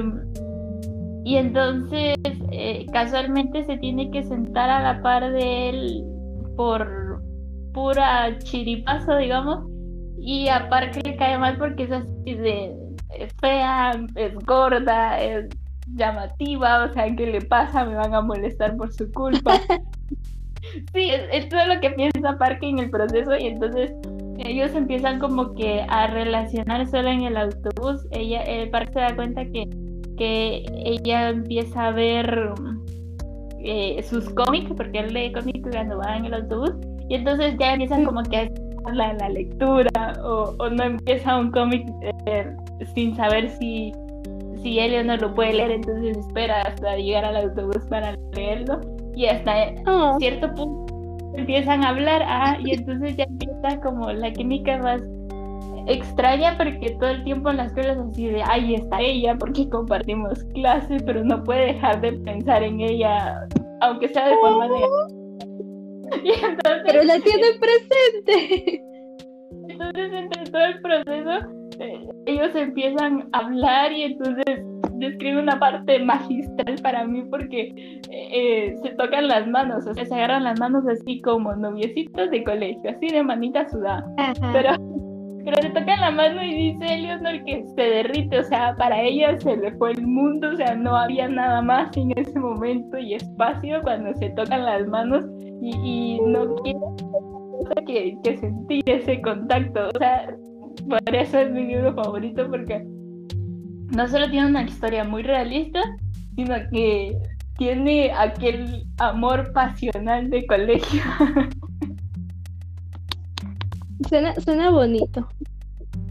y 1.24 1.36
entonces 1.36 2.16
eh, 2.50 2.86
casualmente 2.92 3.64
se 3.64 3.78
tiene 3.78 4.10
que 4.10 4.22
sentar 4.22 4.68
a 4.68 4.82
la 4.82 5.02
par 5.02 5.32
de 5.32 5.70
él 5.70 6.04
por 6.56 7.22
pura 7.72 8.38
chiripazo, 8.38 9.16
digamos, 9.16 9.66
y 10.18 10.48
a 10.48 10.68
Park 10.68 11.00
le 11.02 11.16
cae 11.16 11.38
mal 11.38 11.56
porque 11.56 11.84
es 11.84 11.92
así 11.92 12.34
de 12.34 12.74
fea, 13.40 13.92
es 14.16 14.34
gorda, 14.44 15.20
es 15.20 15.48
llamativa, 15.94 16.84
o 16.84 16.92
sea, 16.92 17.14
¿qué 17.14 17.26
le 17.26 17.40
pasa? 17.40 17.84
Me 17.84 17.94
van 17.94 18.14
a 18.14 18.20
molestar 18.20 18.76
por 18.76 18.92
su 18.92 19.10
culpa. 19.12 19.54
sí, 20.94 21.10
es, 21.10 21.48
todo 21.48 21.66
lo 21.66 21.80
que 21.80 21.90
piensa 21.90 22.36
Park 22.38 22.58
en 22.62 22.80
el 22.80 22.90
proceso 22.90 23.36
y 23.36 23.46
entonces 23.46 23.92
ellos 24.38 24.74
empiezan 24.74 25.20
como 25.20 25.54
que 25.54 25.84
a 25.88 26.06
relacionar 26.06 26.86
solo 26.86 27.08
en 27.08 27.22
el 27.22 27.36
autobús. 27.36 28.06
Ella, 28.10 28.42
el 28.42 28.70
Park 28.70 28.92
se 28.92 29.00
da 29.00 29.14
cuenta 29.14 29.44
que 29.46 29.68
que 30.16 30.64
ella 30.84 31.30
empieza 31.30 31.88
a 31.88 31.90
ver 31.92 32.52
eh, 33.60 34.02
sus 34.02 34.28
cómics, 34.30 34.72
porque 34.76 35.00
él 35.00 35.14
lee 35.14 35.32
cómics 35.32 35.68
cuando 35.70 35.98
va 35.98 36.16
en 36.16 36.26
el 36.26 36.34
autobús, 36.34 36.72
y 37.08 37.14
entonces 37.14 37.54
ya 37.58 37.72
empiezan 37.72 38.04
como 38.04 38.22
que 38.22 38.52
a 38.84 38.92
la, 38.92 39.14
la 39.14 39.28
lectura, 39.28 40.12
o, 40.22 40.68
no 40.68 40.84
empieza 40.84 41.38
un 41.38 41.50
cómic 41.50 41.86
eh, 42.26 42.46
sin 42.94 43.16
saber 43.16 43.50
si, 43.58 43.92
si 44.62 44.78
él 44.78 44.94
o 45.00 45.04
no 45.04 45.16
lo 45.16 45.34
puede 45.34 45.54
leer, 45.54 45.70
entonces 45.70 46.16
espera 46.18 46.62
hasta 46.62 46.96
llegar 46.96 47.24
al 47.24 47.36
autobús 47.36 47.84
para 47.88 48.16
leerlo, 48.34 48.80
y 49.14 49.26
hasta 49.26 49.52
oh. 49.86 50.16
cierto 50.18 50.52
punto 50.54 50.84
empiezan 51.36 51.84
a 51.84 51.88
hablar, 51.88 52.22
ah, 52.26 52.56
y 52.64 52.72
entonces 52.72 53.16
ya 53.16 53.24
empieza 53.24 53.80
como 53.80 54.12
la 54.12 54.32
química 54.32 54.78
más 54.78 55.00
extraña 55.86 56.56
porque 56.56 56.96
todo 57.00 57.10
el 57.10 57.24
tiempo 57.24 57.50
en 57.50 57.58
las 57.58 57.72
clases 57.72 57.98
así 57.98 58.26
de, 58.26 58.42
ahí 58.42 58.74
está 58.74 59.00
ella, 59.00 59.36
porque 59.38 59.68
compartimos 59.68 60.44
clase, 60.54 60.96
pero 61.04 61.24
no 61.24 61.42
puede 61.44 61.74
dejar 61.74 62.00
de 62.00 62.12
pensar 62.12 62.62
en 62.62 62.80
ella, 62.80 63.46
aunque 63.80 64.08
sea 64.08 64.28
de 64.28 64.36
forma 64.36 64.68
negativa. 64.68 65.24
pero 66.86 67.02
la 67.02 67.18
tiene 67.20 67.46
presente. 67.60 68.82
Entonces, 69.68 70.12
entre 70.12 70.44
todo 70.44 70.64
el 70.64 70.80
proceso, 70.80 71.30
eh, 71.80 72.08
ellos 72.26 72.54
empiezan 72.54 73.28
a 73.32 73.38
hablar 73.38 73.92
y 73.92 74.02
entonces 74.02 74.44
describe 74.92 75.40
una 75.40 75.58
parte 75.58 75.98
magistral 75.98 76.76
para 76.82 77.04
mí 77.04 77.24
porque 77.30 78.00
eh, 78.10 78.76
se 78.82 78.90
tocan 78.90 79.28
las 79.28 79.46
manos, 79.48 79.86
o 79.86 79.94
sea, 79.94 80.04
se 80.04 80.14
agarran 80.14 80.44
las 80.44 80.58
manos 80.60 80.84
así 80.86 81.20
como 81.20 81.54
noviecitos 81.54 82.30
de 82.30 82.44
colegio, 82.44 82.90
así 82.90 83.08
de 83.08 83.22
manita 83.22 83.68
sudada. 83.68 84.06
Pero 84.52 84.76
pero 85.44 85.60
le 85.60 85.70
toca 85.70 85.96
la 85.96 86.10
mano 86.10 86.42
y 86.42 86.72
dice 86.72 86.94
Eleonor 86.94 87.44
que 87.44 87.64
se 87.76 87.82
derrite, 87.82 88.38
o 88.38 88.44
sea, 88.44 88.74
para 88.76 89.02
ella 89.02 89.38
se 89.38 89.56
le 89.56 89.72
fue 89.72 89.92
el 89.92 90.06
mundo, 90.06 90.50
o 90.52 90.56
sea, 90.56 90.74
no 90.74 90.96
había 90.96 91.28
nada 91.28 91.60
más 91.60 91.94
en 91.96 92.12
ese 92.16 92.38
momento 92.38 92.96
y 92.98 93.14
espacio 93.14 93.80
cuando 93.82 94.14
se 94.14 94.30
tocan 94.30 94.64
las 94.64 94.86
manos 94.86 95.26
y, 95.60 96.20
no 96.24 96.54
quiere 97.86 98.16
que 98.22 98.38
sentir 98.38 98.82
ese 98.86 99.20
contacto, 99.20 99.88
o 99.94 99.98
sea, 99.98 100.34
por 100.88 101.14
eso 101.14 101.38
es 101.38 101.50
mi 101.50 101.66
libro 101.66 101.94
favorito 101.94 102.48
porque 102.50 102.82
no 103.94 104.08
solo 104.08 104.28
tiene 104.30 104.48
una 104.48 104.62
historia 104.62 105.04
muy 105.04 105.22
realista, 105.22 105.80
sino 106.36 106.54
que 106.72 107.16
tiene 107.58 108.10
aquel 108.12 108.84
amor 108.98 109.52
pasional 109.52 110.30
de 110.30 110.46
colegio. 110.46 111.02
Suena, 114.08 114.34
suena 114.40 114.70
bonito. 114.70 115.28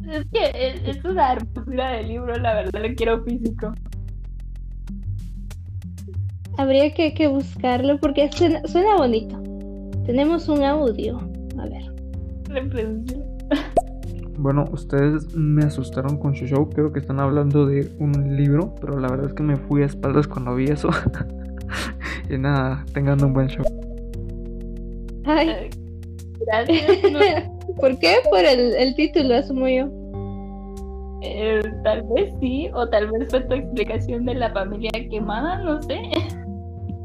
Es 0.10 0.26
que 0.32 0.90
es, 0.90 1.04
una 1.06 1.34
hermosura 1.34 1.92
de 1.92 2.04
libro, 2.04 2.36
la 2.36 2.56
verdad, 2.56 2.82
lo 2.82 2.96
quiero 2.96 3.24
físico. 3.24 3.74
Habría 6.58 6.94
que, 6.94 7.14
que 7.14 7.28
buscarlo 7.28 7.98
porque 8.00 8.30
suena, 8.32 8.62
suena, 8.68 8.96
bonito. 8.98 9.42
Tenemos 10.06 10.48
un 10.50 10.64
audio. 10.64 11.18
A 11.58 11.66
ver. 11.68 11.94
Bueno, 14.38 14.66
ustedes 14.72 15.34
me 15.36 15.64
asustaron 15.64 16.18
con 16.18 16.36
su 16.36 16.46
show. 16.46 16.70
Creo 16.70 16.92
que 16.92 17.00
están 17.00 17.20
hablando 17.20 17.66
de 17.66 17.90
un 18.00 18.36
libro, 18.36 18.76
pero 18.82 19.00
la 19.00 19.08
verdad 19.08 19.28
es 19.28 19.34
que 19.34 19.44
me 19.44 19.56
fui 19.56 19.84
a 19.84 19.86
espaldas 19.86 20.28
cuando 20.28 20.56
vi 20.56 20.66
eso. 20.66 20.90
y 22.30 22.38
nada, 22.38 22.84
tengan 22.94 23.24
un 23.24 23.34
buen 23.34 23.48
show. 23.48 23.66
Ay. 25.26 25.70
Gracias. 26.46 27.50
¿Por 27.80 27.98
qué? 28.00 28.16
Por 28.30 28.46
el, 28.46 28.76
el 28.76 28.96
título, 28.96 29.36
asumo 29.36 29.68
yo. 29.68 29.88
Eh, 31.22 31.62
tal 31.84 32.04
vez 32.14 32.34
sí, 32.42 32.70
o 32.74 32.88
tal 32.90 33.10
vez 33.12 33.30
fue 33.30 33.40
tu 33.42 33.54
explicación 33.54 34.26
de 34.26 34.36
la 34.36 34.52
familia 34.52 34.92
quemada, 35.10 35.58
no 35.64 35.82
sé. 35.84 36.02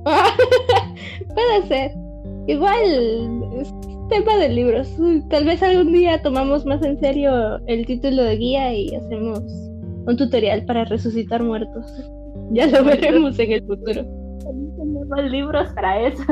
Puede 1.34 1.66
ser. 1.68 1.92
Igual 2.48 2.82
es 3.60 3.72
tema 4.08 4.36
de 4.38 4.48
libros. 4.48 4.92
Tal 5.30 5.44
vez 5.44 5.62
algún 5.62 5.92
día 5.92 6.20
tomamos 6.22 6.66
más 6.66 6.82
en 6.82 6.98
serio 6.98 7.58
el 7.66 7.86
título 7.86 8.24
de 8.24 8.36
guía 8.36 8.74
y 8.74 8.94
hacemos 8.94 9.40
un 10.06 10.16
tutorial 10.16 10.64
para 10.64 10.84
resucitar 10.84 11.42
muertos. 11.42 11.86
Ya 12.50 12.66
lo 12.66 12.82
veremos 12.82 13.38
en 13.40 13.52
el 13.52 13.62
futuro. 13.62 14.06
Tenemos 14.40 15.30
libros 15.30 15.68
para 15.74 16.08
eso. 16.08 16.22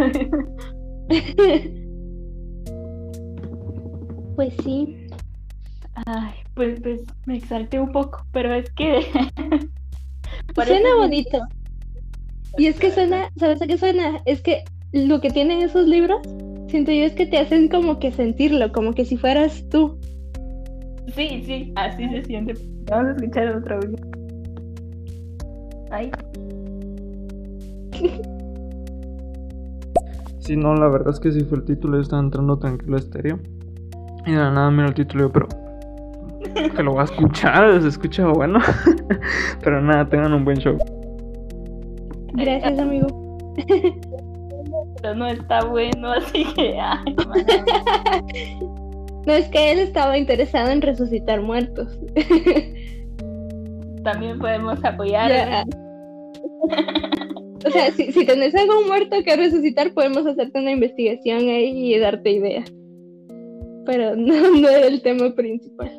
Pues 4.37 4.55
sí. 4.62 5.09
Ay, 6.07 6.35
pues, 6.55 6.81
pues 6.81 7.00
me 7.25 7.38
exalté 7.38 7.81
un 7.81 7.90
poco, 7.90 8.25
pero 8.33 8.55
es 8.55 8.71
que. 8.71 9.00
Suena 10.55 10.95
bonito. 10.97 11.38
Y 12.59 12.66
es 12.66 12.78
que 12.78 12.90
suena, 12.90 13.31
¿sabes 13.37 13.61
a 13.61 13.66
qué 13.66 13.76
suena? 13.76 14.21
Es 14.25 14.40
que 14.40 14.64
lo 14.93 15.21
que 15.21 15.31
tienen 15.31 15.61
esos 15.62 15.87
libros, 15.87 16.21
siento 16.69 16.93
yo, 16.93 17.05
es 17.05 17.12
que 17.12 17.26
te 17.26 17.38
hacen 17.38 17.69
como 17.69 17.99
que 17.99 18.12
sentirlo, 18.12 18.73
como 18.73 18.93
que 18.93 19.05
si 19.05 19.16
fueras 19.16 19.69
tú. 19.69 19.99
Sí, 21.14 21.43
sí, 21.45 21.73
así 21.76 22.09
se 22.09 22.25
siente. 22.25 22.55
Vamos 22.90 23.09
a 23.09 23.16
escuchar 23.16 23.57
otro 23.57 23.76
audio. 23.76 23.97
Ay, 25.90 26.11
Sí, 30.40 30.57
no, 30.57 30.75
la 30.76 30.88
verdad 30.88 31.12
es 31.12 31.19
que 31.19 31.33
sí 31.33 31.40
fue 31.45 31.59
el 31.59 31.64
título. 31.64 31.97
Yo 31.97 32.02
estaba 32.02 32.23
entrando 32.23 32.57
tranquilo 32.59 32.95
a 32.97 33.00
estéreo. 33.00 33.40
Y 34.26 34.33
de 34.33 34.38
la 34.38 34.50
nada 34.50 34.71
miro 34.71 34.88
el 34.88 34.95
título 34.95 35.23
y 35.23 35.26
yo, 35.26 35.33
pero. 35.33 35.49
Que 36.75 36.83
lo 36.83 36.92
voy 36.92 37.00
a 37.00 37.04
escuchar, 37.04 37.80
se 37.83 37.88
escucha 37.88 38.26
bueno. 38.26 38.59
pero 39.62 39.80
nada, 39.80 40.09
tengan 40.09 40.33
un 40.33 40.45
buen 40.45 40.59
show. 40.59 40.76
Gracias, 42.35 42.78
amigo. 42.78 43.06
pero 45.00 45.14
no 45.14 45.26
está 45.28 45.64
bueno, 45.64 46.12
así 46.12 46.45
que. 46.54 46.78
Ay. 46.80 47.16
No 49.26 49.33
es 49.33 49.49
que 49.49 49.73
él 49.73 49.80
estaba 49.80 50.16
interesado 50.16 50.71
en 50.71 50.80
resucitar 50.80 51.42
muertos. 51.42 51.99
También 54.04 54.38
podemos 54.38 54.85
apoyar. 54.85 55.33
Ya. 55.33 55.64
O 57.66 57.71
sea, 57.73 57.90
si, 57.90 58.12
si 58.12 58.25
tenés 58.25 58.54
algún 58.54 58.87
muerto 58.87 59.16
que 59.25 59.35
resucitar, 59.35 59.92
podemos 59.95 60.25
hacerte 60.25 60.61
una 60.61 60.71
investigación 60.71 61.40
ahí 61.40 61.92
y 61.92 61.99
darte 61.99 62.30
ideas. 62.30 62.73
Pero 63.87 64.16
no, 64.16 64.61
no 64.61 64.69
era 64.69 64.87
el 64.87 65.00
tema 65.02 65.35
principal. 65.35 65.90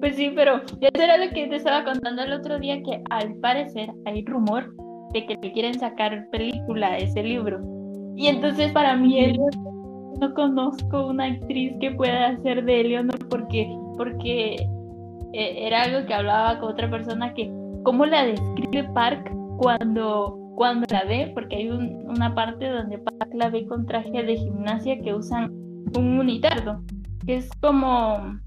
Pues 0.00 0.16
sí, 0.16 0.32
pero 0.34 0.62
ya 0.80 0.88
era 0.94 1.18
lo 1.18 1.30
que 1.30 1.46
te 1.46 1.56
estaba 1.56 1.84
contando 1.84 2.22
el 2.22 2.32
otro 2.32 2.58
día, 2.58 2.82
que 2.82 3.02
al 3.10 3.34
parecer 3.36 3.90
hay 4.06 4.24
rumor 4.24 4.72
de 5.12 5.26
que 5.26 5.36
le 5.42 5.52
quieren 5.52 5.78
sacar 5.78 6.26
película 6.30 6.92
a 6.92 6.98
ese 6.98 7.22
libro. 7.22 7.60
Y 8.16 8.28
entonces 8.28 8.72
para 8.72 8.96
mí 8.96 9.18
Eleanor, 9.18 9.54
no 10.18 10.34
conozco 10.34 11.06
una 11.06 11.26
actriz 11.26 11.74
que 11.80 11.90
pueda 11.90 12.28
hacer 12.28 12.64
de 12.64 12.80
Eleanor 12.80 13.28
porque, 13.28 13.66
porque 13.96 14.54
eh, 15.32 15.66
era 15.66 15.82
algo 15.82 16.06
que 16.06 16.14
hablaba 16.14 16.58
con 16.60 16.72
otra 16.72 16.90
persona 16.90 17.34
que 17.34 17.50
cómo 17.82 18.06
la 18.06 18.24
describe 18.24 18.88
Park 18.94 19.30
cuando, 19.58 20.39
cuando 20.56 20.86
la 20.90 21.04
ve, 21.04 21.30
porque 21.34 21.56
hay 21.56 21.70
un- 21.70 22.04
una 22.08 22.34
parte 22.34 22.68
donde 22.68 22.98
Park 22.98 23.30
la 23.34 23.48
ve 23.50 23.66
con 23.66 23.86
traje 23.86 24.22
de 24.22 24.36
gimnasia 24.36 25.00
que 25.00 25.14
usan 25.14 25.50
un 25.96 26.18
unitardo, 26.20 26.82
que 27.26 27.36
es 27.36 27.48
como 27.60 28.38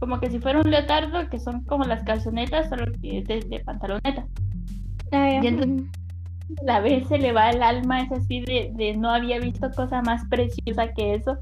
como 0.00 0.20
que 0.20 0.28
si 0.28 0.38
fuera 0.38 0.60
un 0.60 0.70
leotardo, 0.70 1.30
que 1.30 1.38
son 1.38 1.64
como 1.64 1.84
las 1.84 2.02
calzonetas, 2.02 2.68
solo 2.68 2.84
que 3.00 3.18
es 3.18 3.24
de, 3.26 3.40
de 3.40 3.60
pantaloneta. 3.60 4.26
Ah, 5.12 5.30
ya. 5.30 5.40
Y 5.42 5.46
entonces- 5.46 5.86
La 6.62 6.80
vez 6.80 7.06
se 7.08 7.16
le 7.18 7.32
va 7.32 7.48
el 7.50 7.62
alma, 7.62 8.02
es 8.02 8.12
así 8.12 8.40
de, 8.40 8.70
de 8.74 8.94
no 8.96 9.08
había 9.10 9.38
visto 9.38 9.70
cosa 9.74 10.02
más 10.02 10.22
preciosa 10.28 10.88
que 10.92 11.14
eso. 11.14 11.38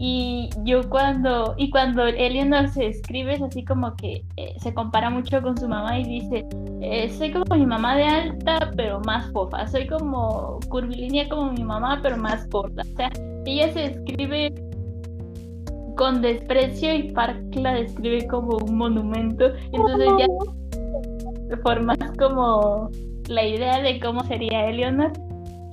Y 0.00 0.48
yo 0.62 0.88
cuando, 0.88 1.54
y 1.56 1.70
cuando 1.70 2.06
Eleanor 2.06 2.68
se 2.68 2.86
escribe 2.86 3.34
es 3.34 3.42
así 3.42 3.64
como 3.64 3.96
que 3.96 4.24
eh, 4.36 4.54
se 4.60 4.72
compara 4.72 5.10
mucho 5.10 5.42
con 5.42 5.58
su 5.58 5.68
mamá 5.68 5.98
y 5.98 6.04
dice, 6.04 6.46
eh, 6.80 7.10
soy 7.10 7.32
como 7.32 7.56
mi 7.56 7.66
mamá 7.66 7.96
de 7.96 8.04
alta, 8.04 8.70
pero 8.76 9.00
más 9.00 9.30
fofa, 9.32 9.66
soy 9.66 9.88
como 9.88 10.60
curvilínea 10.68 11.28
como 11.28 11.50
mi 11.50 11.64
mamá, 11.64 11.98
pero 12.00 12.16
más 12.16 12.46
corta. 12.46 12.82
O 12.82 12.96
sea, 12.96 13.10
ella 13.44 13.72
se 13.72 13.86
escribe 13.86 14.54
con 15.96 16.22
desprecio 16.22 16.94
y 16.94 17.10
Park 17.12 17.56
la 17.56 17.74
describe 17.74 18.24
como 18.28 18.56
un 18.58 18.76
monumento. 18.76 19.46
Entonces 19.72 20.08
ya 20.20 20.26
formas 21.64 21.98
como 22.16 22.88
la 23.26 23.44
idea 23.44 23.80
de 23.80 23.98
cómo 23.98 24.22
sería 24.24 24.68
Eleanor. 24.68 25.12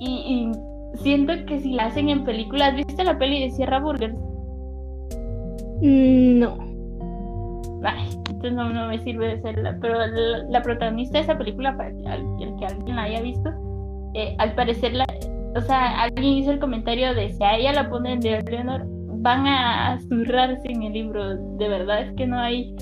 Y, 0.00 0.10
y 0.10 0.75
siento 0.94 1.32
que 1.46 1.60
si 1.60 1.72
la 1.72 1.86
hacen 1.86 2.08
en 2.08 2.24
películas, 2.24 2.74
¿viste 2.74 3.04
la 3.04 3.18
peli 3.18 3.42
de 3.42 3.50
Sierra 3.50 3.80
Burgers? 3.80 4.14
Mm, 5.82 6.38
No. 6.40 6.58
Ay, 7.84 8.08
entonces 8.28 8.52
no, 8.54 8.70
no 8.70 8.88
me 8.88 8.98
sirve 9.00 9.28
de 9.36 9.42
ser 9.42 9.58
la, 9.58 9.78
pero 9.80 9.94
la, 9.98 10.06
la 10.48 10.62
protagonista 10.62 11.18
de 11.18 11.24
esa 11.24 11.38
película, 11.38 11.76
para 11.76 11.90
el 11.90 12.56
que 12.58 12.66
alguien 12.66 12.96
la 12.96 13.02
haya 13.02 13.20
visto, 13.20 13.50
eh, 14.14 14.34
al 14.38 14.54
parecer, 14.54 14.94
la, 14.94 15.04
o 15.56 15.60
sea, 15.60 16.02
alguien 16.02 16.34
hizo 16.34 16.52
el 16.52 16.58
comentario 16.58 17.14
de 17.14 17.30
si 17.30 17.42
a 17.44 17.56
ella 17.56 17.72
la 17.72 17.88
ponen 17.88 18.20
de 18.20 18.38
Eleanor, 18.38 18.84
van 19.20 19.46
a 19.46 19.98
zurrarse 20.08 20.70
en 20.70 20.82
el 20.84 20.92
libro. 20.92 21.36
De 21.56 21.68
verdad 21.68 22.02
es 22.02 22.12
que 22.14 22.26
no 22.26 22.38
hay, 22.38 22.74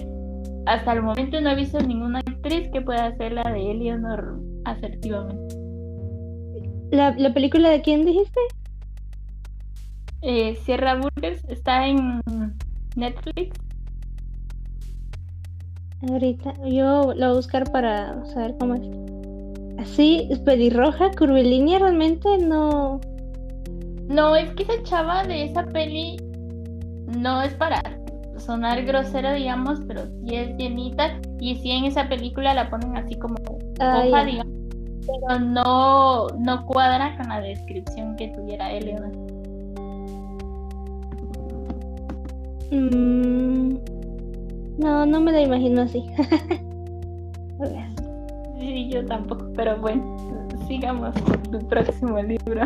hasta 0.67 0.93
el 0.93 1.03
momento 1.03 1.41
no 1.41 1.51
he 1.51 1.55
visto 1.57 1.79
ninguna 1.81 2.21
actriz 2.21 2.71
que 2.73 2.81
pueda 2.81 3.07
hacer 3.07 3.33
la 3.33 3.43
de 3.45 3.71
Eleanor 3.71 4.41
asertivamente. 4.65 5.64
¿La, 6.91 7.15
la 7.17 7.33
película 7.33 7.71
de 7.71 7.83
quién 7.83 8.05
dijiste? 8.05 8.41
Eh, 10.23 10.57
Sierra 10.65 10.95
Burgers 10.95 11.45
está 11.49 11.87
en 11.87 12.23
Netflix. 12.97 13.59
Ahorita. 16.09 16.55
Yo 16.65 17.13
la 17.15 17.27
voy 17.27 17.35
a 17.35 17.37
buscar 17.37 17.71
para 17.71 18.25
saber 18.27 18.55
cómo 18.59 18.75
es. 18.75 18.83
Así, 19.79 20.27
es 20.31 20.39
pelirroja, 20.39 21.11
curvilínea, 21.11 21.79
realmente 21.79 22.39
no. 22.39 23.01
No, 24.09 24.35
es 24.37 24.51
que 24.53 24.63
esa 24.63 24.83
chava 24.83 25.25
de 25.25 25.45
esa 25.45 25.65
peli 25.67 26.17
no 27.19 27.43
es 27.43 27.55
para 27.55 27.83
sonar 28.39 28.83
grosera, 28.85 29.35
digamos, 29.35 29.81
pero 29.87 30.07
sí 30.07 30.37
es 30.37 30.57
llenita. 30.57 31.21
Y 31.41 31.57
sí 31.57 31.71
en 31.71 31.85
esa 31.85 32.09
película 32.09 32.55
la 32.55 32.71
ponen 32.71 32.97
así 32.97 33.19
como 33.19 33.37
Ah, 33.81 34.25
digamos. 34.25 34.64
Pero 35.07 35.39
no, 35.39 36.29
no 36.39 36.67
cuadra 36.67 37.17
con 37.17 37.29
la 37.29 37.41
descripción 37.41 38.17
que 38.17 38.29
tuviera 38.29 38.73
Eleanor. 38.73 39.13
Mm, 42.71 43.79
no, 44.79 45.07
no 45.07 45.21
me 45.21 45.33
la 45.33 45.43
imagino 45.43 45.83
así. 45.83 46.05
Sí, 48.59 48.89
yo 48.89 49.05
tampoco, 49.05 49.47
pero 49.55 49.79
bueno, 49.79 50.17
sigamos 50.67 51.15
con 51.21 51.43
tu 51.43 51.59
próximo 51.69 52.19
libro. 52.23 52.63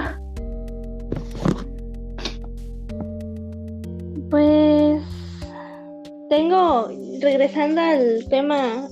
Pues 4.31 5.03
tengo, 6.29 6.89
regresando 7.21 7.81
al 7.81 8.25
tema 8.29 8.89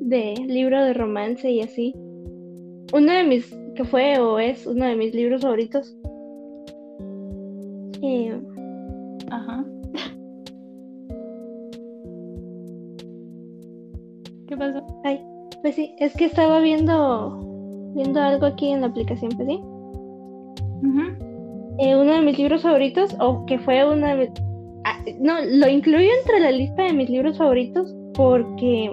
de 0.00 0.34
libro 0.48 0.82
de 0.82 0.94
romance 0.94 1.48
y 1.48 1.60
así, 1.60 1.94
uno 2.92 3.12
de 3.12 3.24
mis, 3.24 3.56
que 3.74 3.84
fue 3.84 4.18
o 4.18 4.38
es 4.38 4.66
uno 4.66 4.86
de 4.86 4.96
mis 4.96 5.14
libros 5.14 5.42
favoritos. 5.42 5.94
eh, 8.02 8.40
Ajá. 9.30 9.64
¿Qué 14.48 14.56
pasó? 14.56 14.84
ay, 15.04 15.20
pues 15.62 15.76
sí, 15.76 15.94
es 15.98 16.12
que 16.14 16.24
estaba 16.24 16.60
viendo, 16.60 17.38
viendo 17.94 18.20
algo 18.20 18.46
aquí 18.46 18.70
en 18.70 18.80
la 18.80 18.88
aplicación, 18.88 19.30
pues 19.36 19.46
sí. 19.48 19.60
Ujú. 20.82 21.02
Eh, 21.78 21.96
uno 21.96 22.12
de 22.14 22.20
mis 22.22 22.38
libros 22.38 22.62
favoritos, 22.62 23.14
o 23.20 23.46
que 23.46 23.58
fue 23.58 23.84
uno 23.88 24.06
de 24.06 24.16
mis... 24.16 24.30
ah, 24.84 24.98
no, 25.20 25.34
lo 25.42 25.68
incluyo 25.68 26.08
entre 26.20 26.40
la 26.40 26.50
lista 26.50 26.82
de 26.84 26.92
mis 26.92 27.08
libros 27.08 27.38
favoritos 27.38 27.94
porque 28.14 28.90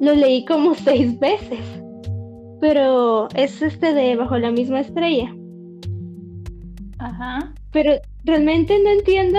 lo 0.00 0.14
leí 0.14 0.44
como 0.44 0.74
seis 0.84 1.18
veces. 1.18 1.60
Pero 2.60 3.28
es 3.34 3.62
este 3.62 3.94
de 3.94 4.16
Bajo 4.16 4.38
la 4.38 4.50
misma 4.50 4.80
estrella. 4.80 5.34
Ajá. 6.98 7.52
Pero 7.72 7.92
realmente 8.24 8.78
no 8.82 8.90
entiendo. 8.90 9.38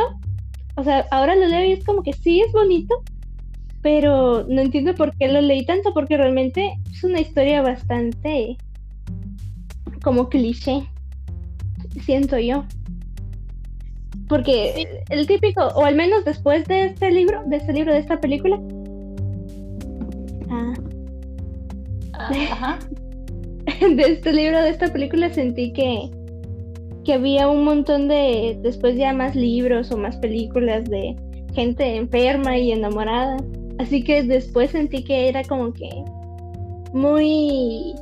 O 0.76 0.84
sea, 0.84 1.06
ahora 1.12 1.36
lo 1.36 1.48
leo 1.48 1.66
y 1.66 1.74
es 1.74 1.84
como 1.86 2.02
que 2.02 2.14
sí 2.14 2.42
es 2.42 2.52
bonito, 2.52 3.04
pero 3.82 4.46
no 4.48 4.62
entiendo 4.62 4.96
por 4.96 5.16
qué 5.18 5.28
lo 5.28 5.42
leí 5.42 5.66
tanto, 5.66 5.94
porque 5.94 6.18
realmente 6.18 6.74
es 6.92 7.04
una 7.04 7.20
historia 7.20 7.62
bastante 7.62 8.58
como 10.04 10.30
cliché, 10.30 10.88
siento 12.04 12.40
yo. 12.40 12.66
Porque 14.28 15.04
el 15.10 15.28
típico, 15.28 15.68
o 15.76 15.84
al 15.84 15.96
menos 15.96 16.24
después 16.24 16.66
de 16.66 16.86
este 16.86 17.12
libro, 17.12 17.44
de 17.46 17.58
este 17.58 17.74
libro, 17.74 17.94
de 17.94 18.00
esta 18.00 18.22
película. 18.22 18.60
Ah. 20.50 20.74
Ajá. 22.14 22.80
de 23.96 24.04
este 24.04 24.32
libro, 24.32 24.62
de 24.62 24.70
esta 24.70 24.94
película, 24.94 25.34
sentí 25.34 25.74
que, 25.74 26.10
que 27.04 27.14
había 27.14 27.50
un 27.50 27.64
montón 27.64 28.08
de, 28.08 28.58
después 28.62 28.96
ya 28.96 29.12
más 29.12 29.36
libros 29.36 29.92
o 29.92 29.98
más 29.98 30.18
películas 30.18 30.86
de 30.86 31.16
gente 31.54 31.96
enferma 31.96 32.58
y 32.58 32.72
enamorada. 32.72 33.38
Así 33.80 34.04
que 34.04 34.24
después 34.24 34.72
sentí 34.72 35.04
que 35.04 35.28
era 35.28 35.44
como 35.44 35.74
que 35.74 35.90
muy 36.94 37.96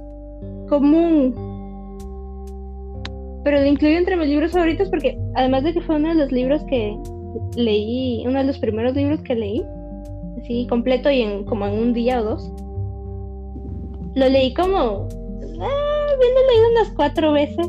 común. 0.67 1.33
Pero 3.45 3.61
lo 3.61 3.65
incluyo 3.65 3.97
entre 3.97 4.17
mis 4.17 4.27
libros 4.27 4.51
favoritos 4.51 4.89
porque 4.89 5.17
además 5.35 5.63
de 5.63 5.73
que 5.73 5.81
fue 5.81 5.95
uno 5.95 6.09
de 6.09 6.15
los 6.15 6.31
libros 6.31 6.61
que 6.65 6.93
leí, 7.55 8.23
uno 8.27 8.39
de 8.39 8.45
los 8.45 8.59
primeros 8.59 8.95
libros 8.95 9.21
que 9.21 9.35
leí, 9.35 9.63
así 10.41 10.67
completo 10.67 11.09
y 11.09 11.21
en 11.21 11.45
como 11.45 11.65
en 11.65 11.73
un 11.73 11.93
día 11.93 12.19
o 12.19 12.25
dos. 12.25 12.51
Lo 14.15 14.27
leí 14.27 14.53
como 14.53 15.07
ah, 15.61 16.05
habiendo 16.13 16.41
leído 16.49 16.71
unas 16.71 16.89
cuatro 16.95 17.31
veces. 17.33 17.67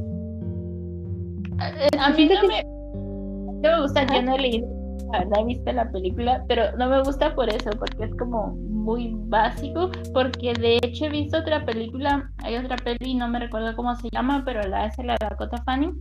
A 1.99 2.11
mí 2.11 2.27
no 2.27 2.49
me, 2.49 2.63
no 2.65 3.77
me 3.77 3.83
gusta, 3.83 4.07
yo 4.07 4.23
no 4.23 4.35
he 4.35 4.39
leído, 4.39 4.67
la 5.13 5.19
verdad 5.21 5.41
he 5.41 5.45
visto 5.45 5.73
la 5.73 5.91
película, 5.91 6.45
pero 6.49 6.75
no 6.79 6.89
me 6.89 7.03
gusta 7.03 7.35
por 7.35 7.49
eso, 7.49 7.71
porque 7.79 8.05
es 8.05 8.15
como 8.17 8.57
muy 8.69 9.13
básico, 9.15 9.91
porque 10.15 10.55
de 10.55 10.79
hecho 10.83 11.07
he 11.07 11.11
visto 11.11 11.39
otra 11.39 11.65
película, 11.65 12.31
hay 12.39 12.57
otra 12.57 12.77
peli, 12.77 13.15
no 13.15 13.29
me 13.29 13.41
recuerdo 13.41 13.77
cómo 13.77 13.95
se 13.97 14.09
llama, 14.11 14.43
pero 14.45 14.63
la 14.63 14.85
hace 14.85 15.05
la 15.05 15.17
Dakota 15.21 15.59
Fanning, 15.65 16.01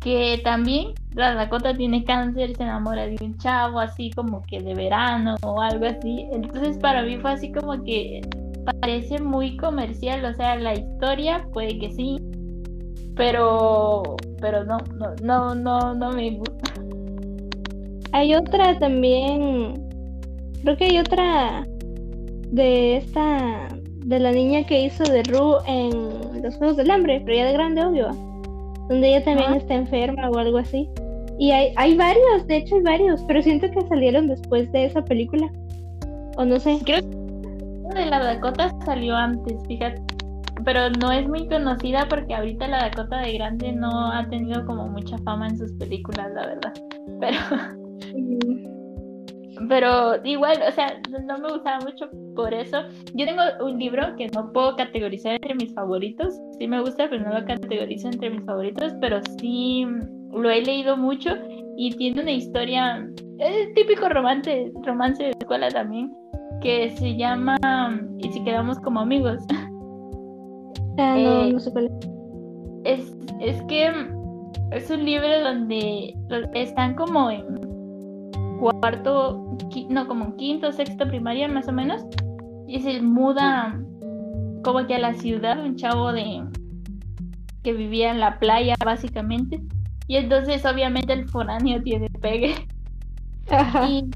que 0.00 0.40
también 0.44 0.92
la 1.14 1.34
Dakota 1.34 1.74
tiene 1.74 2.04
cáncer, 2.04 2.56
se 2.56 2.62
enamora 2.62 3.06
de 3.06 3.16
un 3.20 3.36
chavo 3.38 3.80
así 3.80 4.10
como 4.10 4.42
que 4.42 4.60
de 4.60 4.74
verano 4.74 5.36
o 5.42 5.60
algo 5.60 5.86
así, 5.86 6.28
entonces 6.30 6.78
para 6.78 7.02
mí 7.02 7.18
fue 7.18 7.32
así 7.32 7.52
como 7.52 7.82
que 7.82 8.20
parece 8.64 9.20
muy 9.20 9.56
comercial, 9.56 10.24
o 10.24 10.34
sea, 10.34 10.56
la 10.56 10.74
historia 10.74 11.46
puede 11.52 11.78
que 11.78 11.90
sí, 11.92 12.16
pero 13.16 14.16
pero 14.40 14.64
no, 14.64 14.78
no, 14.96 15.14
no, 15.22 15.54
no, 15.54 15.94
no 15.94 16.12
me 16.12 16.30
gusta. 16.30 16.72
Hay 18.12 18.34
otra 18.34 18.78
también, 18.78 19.74
creo 20.62 20.76
que 20.76 20.84
hay 20.84 20.98
otra 20.98 21.66
de 22.48 22.96
esta, 22.96 23.68
de 24.06 24.18
la 24.18 24.32
niña 24.32 24.64
que 24.64 24.84
hizo 24.84 25.04
de 25.04 25.22
Ru 25.24 25.58
en 25.66 26.42
los 26.42 26.56
Juegos 26.56 26.76
del 26.76 26.90
Hambre, 26.90 27.22
pero 27.24 27.36
ya 27.36 27.46
de 27.46 27.52
grande, 27.52 27.84
obvio, 27.84 28.08
donde 28.88 29.08
ella 29.08 29.24
también 29.24 29.54
está 29.54 29.74
enferma 29.74 30.28
o 30.30 30.38
algo 30.38 30.58
así. 30.58 30.88
Y 31.38 31.52
hay, 31.52 31.72
hay 31.76 31.96
varios, 31.96 32.46
de 32.46 32.56
hecho 32.56 32.76
hay 32.76 32.82
varios, 32.82 33.22
pero 33.26 33.42
siento 33.42 33.70
que 33.70 33.80
salieron 33.88 34.26
después 34.26 34.70
de 34.72 34.86
esa 34.86 35.02
película. 35.04 35.50
O 36.36 36.44
no 36.44 36.58
sé. 36.58 36.78
Creo 36.84 37.00
que 37.00 37.19
de 37.94 38.06
la 38.06 38.18
Dakota 38.22 38.70
salió 38.84 39.16
antes, 39.16 39.56
fíjate. 39.66 40.02
Pero 40.64 40.90
no 41.00 41.10
es 41.10 41.26
muy 41.26 41.48
conocida 41.48 42.06
porque 42.08 42.34
ahorita 42.34 42.68
la 42.68 42.82
Dakota 42.88 43.20
de 43.22 43.32
Grande 43.32 43.72
no 43.72 44.12
ha 44.12 44.28
tenido 44.28 44.64
como 44.66 44.88
mucha 44.88 45.16
fama 45.18 45.48
en 45.48 45.56
sus 45.56 45.72
películas, 45.72 46.28
la 46.34 46.46
verdad. 46.46 46.72
Pero. 47.20 47.38
Pero 49.68 50.24
igual, 50.24 50.58
o 50.66 50.72
sea, 50.72 51.00
no 51.26 51.38
me 51.38 51.52
gustaba 51.52 51.80
mucho 51.80 52.08
por 52.34 52.54
eso. 52.54 52.82
Yo 53.14 53.26
tengo 53.26 53.42
un 53.62 53.78
libro 53.78 54.16
que 54.16 54.28
no 54.28 54.50
puedo 54.52 54.74
categorizar 54.74 55.34
entre 55.34 55.54
mis 55.54 55.74
favoritos. 55.74 56.34
Sí 56.58 56.66
me 56.66 56.80
gusta, 56.80 57.10
pero 57.10 57.28
no 57.28 57.38
lo 57.38 57.44
categorizo 57.44 58.08
entre 58.08 58.30
mis 58.30 58.44
favoritos. 58.46 58.94
Pero 59.02 59.20
sí 59.38 59.86
lo 60.32 60.50
he 60.50 60.62
leído 60.62 60.96
mucho 60.96 61.36
y 61.76 61.90
tiene 61.96 62.22
una 62.22 62.32
historia, 62.32 63.08
es 63.38 63.74
típico 63.74 64.08
romance, 64.08 64.70
romance 64.84 65.22
de 65.24 65.30
escuela 65.30 65.68
también, 65.68 66.12
que 66.60 66.90
se 66.96 67.16
llama 67.16 67.56
Y 68.18 68.32
si 68.32 68.42
quedamos 68.44 68.78
como 68.80 69.00
amigos. 69.00 69.42
Ah, 70.98 71.14
no, 71.16 71.44
Eh, 71.44 71.52
no 71.52 71.60
sé 71.60 71.70
cuál 71.72 71.86
es. 71.86 73.00
Es, 73.00 73.16
es 73.40 73.62
que 73.62 73.90
es 74.72 74.90
un 74.90 75.04
libro 75.04 75.28
donde 75.42 76.14
están 76.54 76.94
como 76.94 77.30
en 77.30 77.44
cuarto, 78.58 79.56
no, 79.88 80.06
como 80.06 80.26
en 80.26 80.36
quinto, 80.36 80.72
sexto 80.72 81.08
primaria 81.08 81.48
más 81.48 81.66
o 81.68 81.72
menos, 81.72 82.04
y 82.68 82.80
se 82.80 83.00
muda 83.00 83.80
como 84.62 84.86
que 84.86 84.94
a 84.94 84.98
la 84.98 85.14
ciudad 85.14 85.64
un 85.64 85.76
chavo 85.76 86.12
de 86.12 86.44
que 87.62 87.72
vivía 87.72 88.10
en 88.10 88.20
la 88.20 88.38
playa 88.38 88.74
básicamente, 88.84 89.60
y 90.06 90.16
entonces 90.16 90.64
obviamente 90.64 91.12
el 91.12 91.28
foráneo 91.28 91.82
tiene 91.82 92.08
pegue. 92.20 92.54
Ajá. 93.50 93.88
y, 93.88 94.10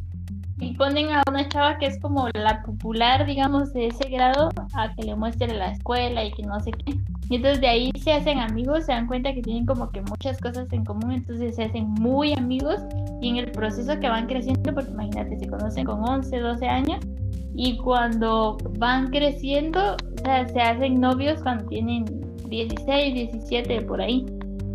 y 0.61 0.75
ponen 0.75 1.11
a 1.11 1.23
una 1.29 1.49
chava 1.49 1.79
que 1.79 1.87
es 1.87 2.01
como 2.01 2.29
la 2.35 2.63
popular, 2.63 3.27
digamos, 3.27 3.73
de 3.73 3.89
ese 3.89 4.09
grado, 4.09 4.51
a 4.75 4.95
que 4.95 5.03
le 5.03 5.15
muestre 5.15 5.53
la 5.53 5.73
escuela 5.73 6.25
y 6.25 6.33
que 6.33 6.43
no 6.43 6.61
sé 6.61 6.71
qué. 6.73 6.95
Y 7.29 7.37
entonces 7.37 7.61
de 7.61 7.69
ahí 7.69 7.91
se 8.01 8.13
hacen 8.13 8.39
amigos, 8.39 8.87
se 8.87 8.93
dan 8.93 9.07
cuenta 9.07 9.33
que 9.33 9.43
tienen 9.43 9.67
como 9.67 9.91
que 9.91 10.03
muchas 10.03 10.39
cosas 10.41 10.73
en 10.73 10.85
común, 10.85 11.13
entonces 11.13 11.57
se 11.57 11.65
hacen 11.65 11.89
muy 11.89 12.35
amigos 12.35 12.81
y 13.21 13.31
en 13.31 13.37
el 13.39 13.51
proceso 13.51 13.99
que 13.99 14.09
van 14.09 14.27
creciendo, 14.27 14.75
porque 14.75 14.91
imagínate, 14.91 15.39
se 15.39 15.47
conocen 15.47 15.87
con 15.87 16.07
11, 16.07 16.39
12 16.39 16.67
años 16.67 17.01
y 17.57 17.77
cuando 17.79 18.59
van 18.79 19.11
creciendo, 19.11 19.95
o 19.95 20.25
sea, 20.25 20.47
se 20.49 20.61
hacen 20.61 21.01
novios 21.01 21.41
cuando 21.43 21.65
tienen 21.67 22.05
16, 22.49 23.15
17, 23.15 23.83
por 23.83 24.01
ahí. 24.01 24.27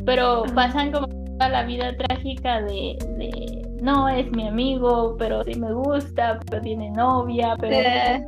Pero 0.05 0.43
pasan 0.55 0.91
como 0.91 1.07
toda 1.07 1.49
la 1.49 1.63
vida 1.63 1.95
trágica 1.97 2.61
de, 2.61 2.97
de, 3.17 3.68
no 3.81 4.09
es 4.09 4.31
mi 4.31 4.47
amigo, 4.47 5.15
pero 5.17 5.43
sí 5.43 5.59
me 5.59 5.73
gusta, 5.73 6.39
pero 6.49 6.61
tiene 6.61 6.89
novia, 6.91 7.55
pero... 7.59 7.75
Eh, 7.75 8.23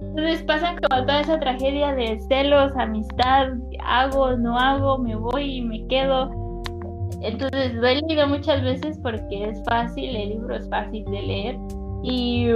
Entonces 0.00 0.42
pasan 0.44 0.76
como 0.76 1.02
toda 1.02 1.20
esa 1.20 1.38
tragedia 1.38 1.94
de 1.94 2.18
celos, 2.28 2.72
amistad, 2.76 3.48
hago, 3.84 4.36
no 4.36 4.58
hago, 4.58 4.98
me 4.98 5.14
voy 5.14 5.56
y 5.58 5.62
me 5.62 5.86
quedo. 5.88 6.30
Entonces 7.22 7.74
leído 7.74 8.26
muchas 8.26 8.62
veces 8.62 8.98
porque 9.02 9.50
es 9.50 9.62
fácil, 9.64 10.16
el 10.16 10.30
libro 10.30 10.56
es 10.56 10.68
fácil 10.70 11.04
de 11.04 11.22
leer 11.22 11.58
y 12.02 12.48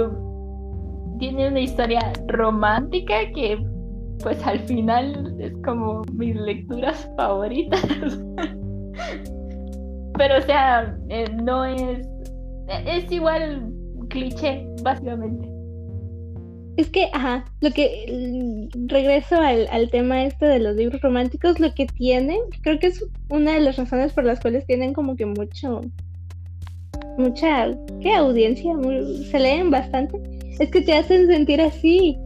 tiene 1.19 1.49
una 1.49 1.59
historia 1.59 2.11
romántica 2.27 3.31
que 3.33 3.63
pues 4.23 4.45
al 4.45 4.59
final 4.61 5.35
es 5.39 5.53
como 5.63 6.01
mis 6.13 6.35
lecturas 6.35 7.09
favoritas. 7.15 7.81
Pero 10.17 10.37
o 10.37 10.41
sea, 10.41 10.97
eh, 11.09 11.29
no 11.43 11.65
es... 11.65 12.07
Es 12.67 13.11
igual 13.11 13.71
cliché, 14.09 14.65
básicamente. 14.81 15.47
Es 16.77 16.89
que, 16.89 17.09
ajá, 17.13 17.45
lo 17.61 17.71
que 17.71 18.05
mm, 18.11 18.87
regreso 18.87 19.35
al, 19.39 19.67
al 19.71 19.89
tema 19.89 20.25
este 20.25 20.45
de 20.45 20.59
los 20.59 20.75
libros 20.75 21.01
románticos, 21.01 21.59
lo 21.59 21.73
que 21.73 21.85
tienen, 21.85 22.37
creo 22.61 22.79
que 22.79 22.87
es 22.87 23.05
una 23.29 23.53
de 23.53 23.61
las 23.61 23.77
razones 23.77 24.11
por 24.11 24.25
las 24.25 24.41
cuales 24.41 24.65
tienen 24.65 24.93
como 24.93 25.15
que 25.15 25.25
mucho, 25.25 25.81
mucha, 27.17 27.73
¿qué 28.01 28.13
audiencia? 28.13 28.73
Muy- 28.75 29.23
se 29.25 29.39
leen 29.39 29.71
bastante, 29.71 30.19
es 30.59 30.69
que 30.69 30.81
te 30.81 30.93
hacen 30.93 31.27
sentir 31.27 31.61
así. 31.61 32.17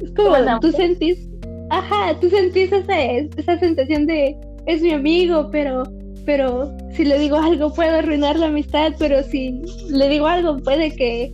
Es 0.00 0.12
como 0.12 0.28
Bueno. 0.30 0.60
tú 0.60 0.70
sentís, 0.70 1.28
ajá, 1.70 2.18
tú 2.20 2.28
sentís 2.30 2.70
esa, 2.70 3.02
esa 3.02 3.58
sensación 3.58 4.06
de 4.06 4.36
es 4.66 4.80
mi 4.82 4.92
amigo, 4.92 5.48
pero, 5.50 5.82
pero 6.26 6.76
si 6.92 7.04
le 7.04 7.18
digo 7.18 7.36
algo 7.36 7.72
puedo 7.72 7.96
arruinar 7.96 8.36
la 8.36 8.46
amistad, 8.46 8.92
pero 8.98 9.22
si 9.22 9.62
le 9.88 10.08
digo 10.08 10.26
algo 10.26 10.58
puede 10.58 10.94
que 10.94 11.32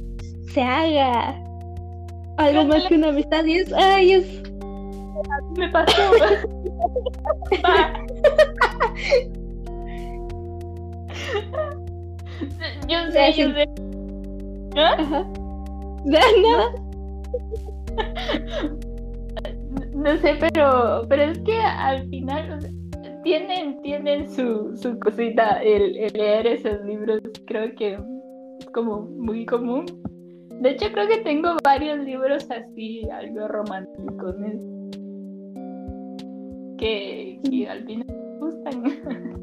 se 0.52 0.62
haga 0.62 1.42
algo 2.36 2.64
más 2.66 2.84
que 2.84 2.96
una 2.96 3.08
amistad 3.08 3.44
y 3.44 3.56
es, 3.56 3.72
ay, 3.72 4.12
es, 4.12 4.42
Me 5.56 5.68
pasó. 5.70 6.02
Pa. 7.62 7.92
yo 12.88 13.10
sé, 13.10 13.32
yo 13.32 13.52
sé. 13.52 13.64
¿Ah? 14.76 14.96
ajá. 14.98 15.26
Nada. 16.04 16.72
No 19.94 20.16
sé, 20.18 20.34
pero, 20.40 21.06
pero 21.08 21.22
es 21.22 21.38
que 21.40 21.60
al 21.60 22.08
final 22.08 22.52
o 22.52 22.60
sea, 22.60 22.70
tienen, 23.22 23.80
tienen 23.82 24.28
su, 24.28 24.76
su 24.76 24.98
cosita 24.98 25.62
el, 25.62 25.96
el 25.96 26.12
leer 26.12 26.46
esos 26.46 26.84
libros. 26.84 27.20
Creo 27.46 27.74
que 27.74 27.94
es 28.58 28.66
como 28.66 29.02
muy 29.02 29.46
común. 29.46 29.86
De 30.60 30.70
hecho, 30.70 30.86
creo 30.92 31.08
que 31.08 31.18
tengo 31.18 31.56
varios 31.64 31.98
libros 32.00 32.46
así, 32.50 33.02
algo 33.10 33.48
románticos, 33.48 34.36
que, 36.78 37.40
que 37.50 37.68
al 37.68 37.84
final 37.84 38.06
me 38.06 38.38
gustan. 38.38 39.38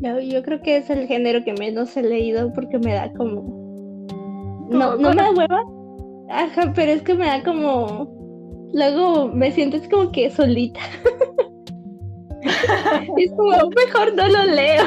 Yo, 0.00 0.20
yo 0.20 0.44
creo 0.44 0.62
que 0.62 0.76
es 0.76 0.90
el 0.90 1.08
género 1.08 1.42
que 1.42 1.54
menos 1.54 1.96
he 1.96 2.02
leído 2.02 2.52
porque 2.52 2.78
me 2.78 2.94
da 2.94 3.12
como... 3.14 3.42
No, 4.70 4.96
no 4.96 5.10
me 5.10 5.16
da 5.16 5.32
hueva. 5.32 5.60
Ajá, 6.30 6.72
pero 6.72 6.92
es 6.92 7.02
que 7.02 7.14
me 7.14 7.26
da 7.26 7.42
como... 7.42 8.16
Luego 8.72 9.26
me 9.26 9.50
siento 9.50 9.76
como 9.90 10.12
que 10.12 10.30
solita. 10.30 10.78
es 12.42 13.30
como, 13.32 13.70
mejor 13.70 14.14
no 14.14 14.28
lo 14.28 14.44
leo. 14.44 14.84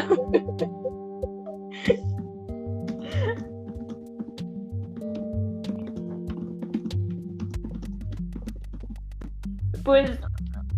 Pues 9.84 10.12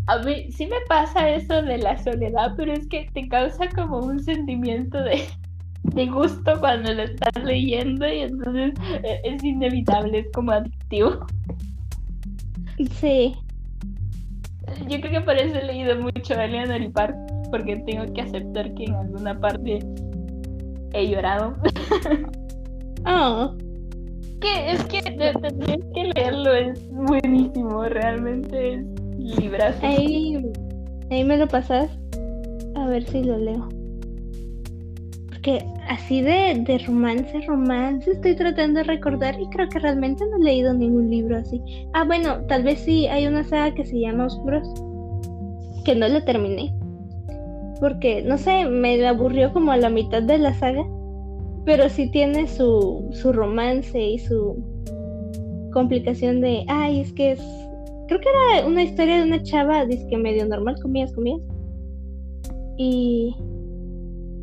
a 0.08 0.18
mí 0.20 0.52
sí 0.52 0.68
me 0.68 0.78
pasa 0.88 1.30
eso 1.30 1.62
de 1.62 1.78
la 1.78 1.98
soledad, 2.02 2.54
pero 2.58 2.74
es 2.74 2.88
que 2.88 3.10
te 3.14 3.28
causa 3.28 3.68
como 3.70 4.00
un 4.00 4.20
sentimiento 4.24 5.02
de, 5.02 5.28
de 5.84 6.06
gusto 6.08 6.60
cuando 6.60 6.94
lo 6.94 7.04
estás 7.04 7.44
leyendo 7.44 8.08
y 8.08 8.20
entonces 8.20 8.74
e, 9.04 9.22
es 9.24 9.44
inevitable, 9.44 10.20
es 10.20 10.28
como 10.34 10.52
adictivo. 10.52 11.26
Sí. 13.00 13.36
Yo 14.88 15.00
creo 15.00 15.12
que 15.12 15.22
por 15.22 15.38
eso 15.38 15.58
he 15.58 15.64
leído 15.64 15.96
mucho 16.00 16.34
a 16.34 16.46
Eleanor 16.46 16.82
y 16.82 16.90
Park, 16.90 17.16
porque 17.52 17.78
tengo 17.86 18.12
que 18.14 18.22
aceptar 18.22 18.74
que 18.74 18.86
en 18.86 18.96
alguna 18.96 19.40
parte 19.40 19.80
he 20.94 21.10
llorado. 21.10 21.56
Oh. 23.06 23.54
que 24.40 24.72
es 24.72 24.82
que 24.86 25.02
tendrías 25.02 25.82
que 25.94 26.14
leerlo, 26.16 26.54
es 26.54 26.90
buenísimo, 26.90 27.84
realmente 27.84 28.76
es 28.76 28.86
librazo. 29.18 29.86
Ahí, 29.86 30.42
ahí 31.12 31.24
me 31.26 31.36
lo 31.36 31.46
pasas. 31.46 31.90
A 32.76 32.88
ver 32.88 33.04
si 33.04 33.26
lo 33.26 33.38
leo. 33.38 33.68
Porque 35.44 35.66
así 35.90 36.22
de, 36.22 36.64
de 36.66 36.78
romance, 36.88 37.42
romance, 37.42 38.10
estoy 38.10 38.34
tratando 38.34 38.80
de 38.80 38.86
recordar 38.86 39.38
y 39.38 39.46
creo 39.48 39.68
que 39.68 39.80
realmente 39.80 40.24
no 40.26 40.38
he 40.38 40.40
leído 40.40 40.74
ningún 40.74 41.10
libro 41.10 41.36
así. 41.38 41.62
Ah, 41.92 42.06
bueno, 42.06 42.38
tal 42.48 42.64
vez 42.64 42.80
sí, 42.80 43.08
hay 43.08 43.28
una 43.28 43.44
saga 43.44 43.76
que 43.76 43.84
se 43.86 44.00
llama 44.00 44.28
Oscuros, 44.28 44.66
que 45.84 45.96
no 45.96 46.08
la 46.08 46.24
terminé. 46.24 46.74
Porque, 47.82 48.22
no 48.22 48.38
sé, 48.38 48.64
me 48.70 49.06
aburrió 49.06 49.52
como 49.52 49.74
a 49.74 49.78
la 49.78 49.90
mitad 49.90 50.24
de 50.24 50.38
la 50.38 50.54
saga, 50.54 50.86
pero 51.66 51.90
sí 51.90 52.10
tiene 52.10 52.48
su, 52.48 53.10
su 53.12 53.34
romance 53.34 54.02
y 54.02 54.20
su 54.20 54.56
complicación 55.74 56.40
de, 56.40 56.64
ay, 56.70 57.02
es 57.02 57.12
que 57.12 57.34
es 57.34 57.42
creo 58.08 58.22
que 58.22 58.30
era 58.30 58.66
una 58.66 58.84
historia 58.84 59.18
de 59.18 59.24
una 59.24 59.44
chava, 59.44 59.86
que 59.88 60.18
medio 60.18 60.46
normal, 60.46 60.78
comías, 60.82 61.12
comías. 61.12 61.42
Y, 62.78 63.36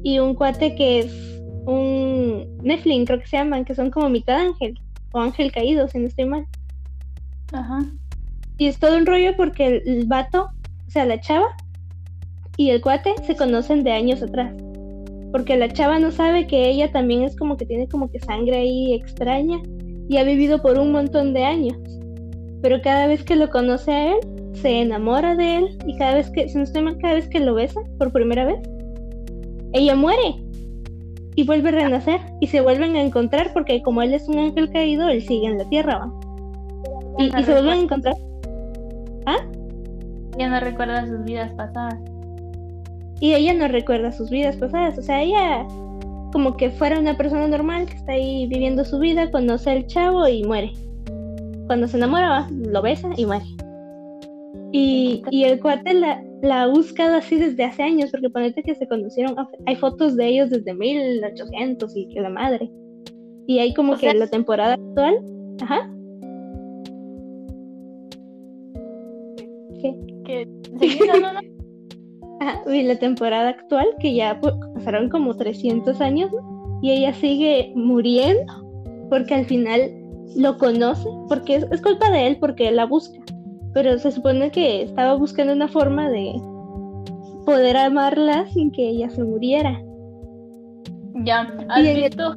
y 0.03 0.19
un 0.19 0.35
cuate 0.35 0.75
que 0.75 1.01
es 1.01 1.43
un 1.67 2.59
Nephilim, 2.63 3.05
creo 3.05 3.21
que 3.21 3.27
se 3.27 3.37
llaman, 3.37 3.65
que 3.65 3.75
son 3.75 3.91
como 3.91 4.09
mitad 4.09 4.37
ángel, 4.37 4.79
o 5.13 5.21
ángel 5.21 5.53
caído, 5.53 5.89
si 5.89 5.99
no 5.99 6.07
estoy 6.07 6.25
mal. 6.25 6.47
Ajá. 7.53 7.85
Y 8.59 8.67
es 8.67 8.79
todo 8.79 8.97
un 8.97 9.07
rollo 9.07 9.37
porque 9.37 9.67
el, 9.67 9.83
el 9.87 10.07
vato, 10.07 10.51
o 10.87 10.91
sea, 10.91 11.05
la 11.07 11.21
chava 11.21 11.49
y 12.57 12.71
el 12.71 12.81
cuate 12.81 13.15
se 13.27 13.37
conocen 13.37 13.85
de 13.85 13.93
años 13.93 14.23
atrás. 14.23 14.55
Porque 15.33 15.57
la 15.57 15.73
chava 15.73 15.99
no 15.99 16.11
sabe 16.11 16.47
que 16.47 16.69
ella 16.69 16.91
también 16.91 17.23
es 17.23 17.37
como 17.37 17.57
que 17.57 17.67
tiene 17.67 17.89
como 17.89 18.11
que 18.11 18.19
sangre 18.21 18.57
ahí 18.57 18.95
extraña 18.95 19.59
y 20.09 20.17
ha 20.17 20.25
vivido 20.25 20.61
por 20.61 20.79
un 20.79 20.93
montón 20.93 21.33
de 21.33 21.45
años 21.45 21.77
pero 22.63 22.81
cada 22.83 23.07
vez 23.07 23.25
que 23.25 23.37
lo 23.37 23.51
conoce 23.51 23.91
a 23.91 24.13
él, 24.13 24.19
se 24.55 24.81
enamora 24.81 25.35
de 25.37 25.57
él 25.57 25.79
y 25.87 25.97
cada 25.97 26.15
vez 26.15 26.31
que, 26.31 26.49
si 26.49 26.57
no 26.57 26.65
estoy 26.65 26.83
mal, 26.83 26.99
cada 26.99 27.15
vez 27.15 27.29
que 27.29 27.41
lo 27.41 27.55
besa 27.55 27.81
por 27.99 28.13
primera 28.13 28.45
vez, 28.45 28.59
ella 29.73 29.95
muere 29.95 30.37
y 31.37 31.45
vuelve 31.45 31.69
a 31.71 31.73
renacer 31.73 32.21
y 32.41 32.47
se 32.47 32.61
vuelven 32.61 32.97
a 32.97 33.03
encontrar 33.03 33.53
porque 33.53 33.83
como 33.83 34.03
él 34.03 34.15
es 34.15 34.29
un 34.29 34.39
ángel 34.39 34.71
caído, 34.71 35.09
él 35.09 35.23
sigue 35.23 35.47
en 35.47 35.59
la 35.59 35.69
tierra, 35.69 35.99
¿va? 35.99 36.13
Y, 37.19 37.27
y 37.27 37.45
se 37.45 37.53
vuelven 37.53 37.79
a 37.79 37.83
encontrar. 37.83 38.15
¿Ah? 39.27 39.39
Ya 40.39 40.49
no 40.49 40.61
recuerda 40.61 41.07
sus 41.07 41.25
vidas 41.25 41.53
pasadas. 41.53 41.99
Y 43.21 43.35
ella 43.35 43.55
no 43.55 43.69
recuerda 43.69 44.13
sus 44.13 44.31
vidas 44.31 44.57
pasadas, 44.57 44.97
o 44.99 45.03
sea, 45.03 45.23
ella 45.23 45.67
como 46.33 46.57
que 46.57 46.71
fuera 46.71 46.99
una 46.99 47.17
persona 47.17 47.47
normal 47.49 47.87
que 47.87 47.97
está 47.97 48.13
ahí 48.13 48.47
viviendo 48.47 48.85
su 48.85 48.99
vida, 48.99 49.31
conoce 49.31 49.71
al 49.71 49.87
chavo 49.87 50.29
y 50.29 50.45
muere 50.45 50.73
cuando 51.71 51.87
se 51.87 51.99
enamora, 51.99 52.49
lo 52.51 52.83
besa 52.83 53.11
y 53.17 53.25
muere. 53.27 53.45
Y, 54.73 55.23
y 55.31 55.45
el 55.45 55.61
cuate 55.61 55.95
la, 55.95 56.23
la 56.43 56.63
ha 56.63 56.67
buscado 56.69 57.17
así 57.17 57.37
desde 57.37 57.65
hace 57.65 57.83
años, 57.83 58.11
porque 58.11 58.31
ponete 58.31 58.63
que 58.63 58.75
se 58.75 58.87
conocieron, 58.87 59.35
hay 59.67 59.77
fotos 59.77 60.17
de 60.17 60.29
ellos 60.29 60.51
desde 60.51 60.75
1800 60.75 61.97
y 61.97 62.09
que 62.09 62.21
la 62.21 62.31
madre. 62.31 62.71
Y 63.47 63.59
hay 63.59 63.75
como 63.75 63.97
que 63.97 64.15
la 64.15 64.29
temporada 64.29 64.75
actual, 64.75 65.19
ajá. 65.61 65.91
¿Qué? 69.81 69.97
Que 70.25 70.47
no, 71.07 71.21
no, 71.21 71.33
no. 71.33 71.41
Ajá, 72.41 72.63
y 72.73 72.83
la 72.85 72.97
temporada 72.97 73.51
actual, 73.51 73.87
que 74.01 74.15
ya 74.15 74.41
pues, 74.41 74.55
pasaron 74.75 75.11
como 75.11 75.37
300 75.37 76.01
años, 76.01 76.31
y 76.81 76.93
ella 76.93 77.13
sigue 77.13 77.73
muriendo, 77.75 78.51
porque 79.11 79.35
al 79.35 79.45
final 79.45 79.91
lo 80.37 80.57
conoce, 80.57 81.09
porque 81.29 81.57
es, 81.57 81.83
culpa 81.83 82.11
de 82.11 82.29
él 82.29 82.37
porque 82.41 82.69
él 82.69 82.77
la 82.77 82.87
busca. 82.87 83.19
Pero 83.73 83.99
se 83.99 84.11
supone 84.11 84.51
que 84.51 84.83
estaba 84.83 85.15
buscando 85.15 85.53
una 85.53 85.69
forma 85.69 86.09
de 86.09 86.33
poder 87.47 87.77
amarla 87.77 88.47
sin 88.53 88.71
que 88.71 88.89
ella 88.89 89.11
se 89.11 89.23
muriera. 89.23 89.81
Ya, 91.25 91.55
¿has 91.69 91.83
visto? 91.83 92.35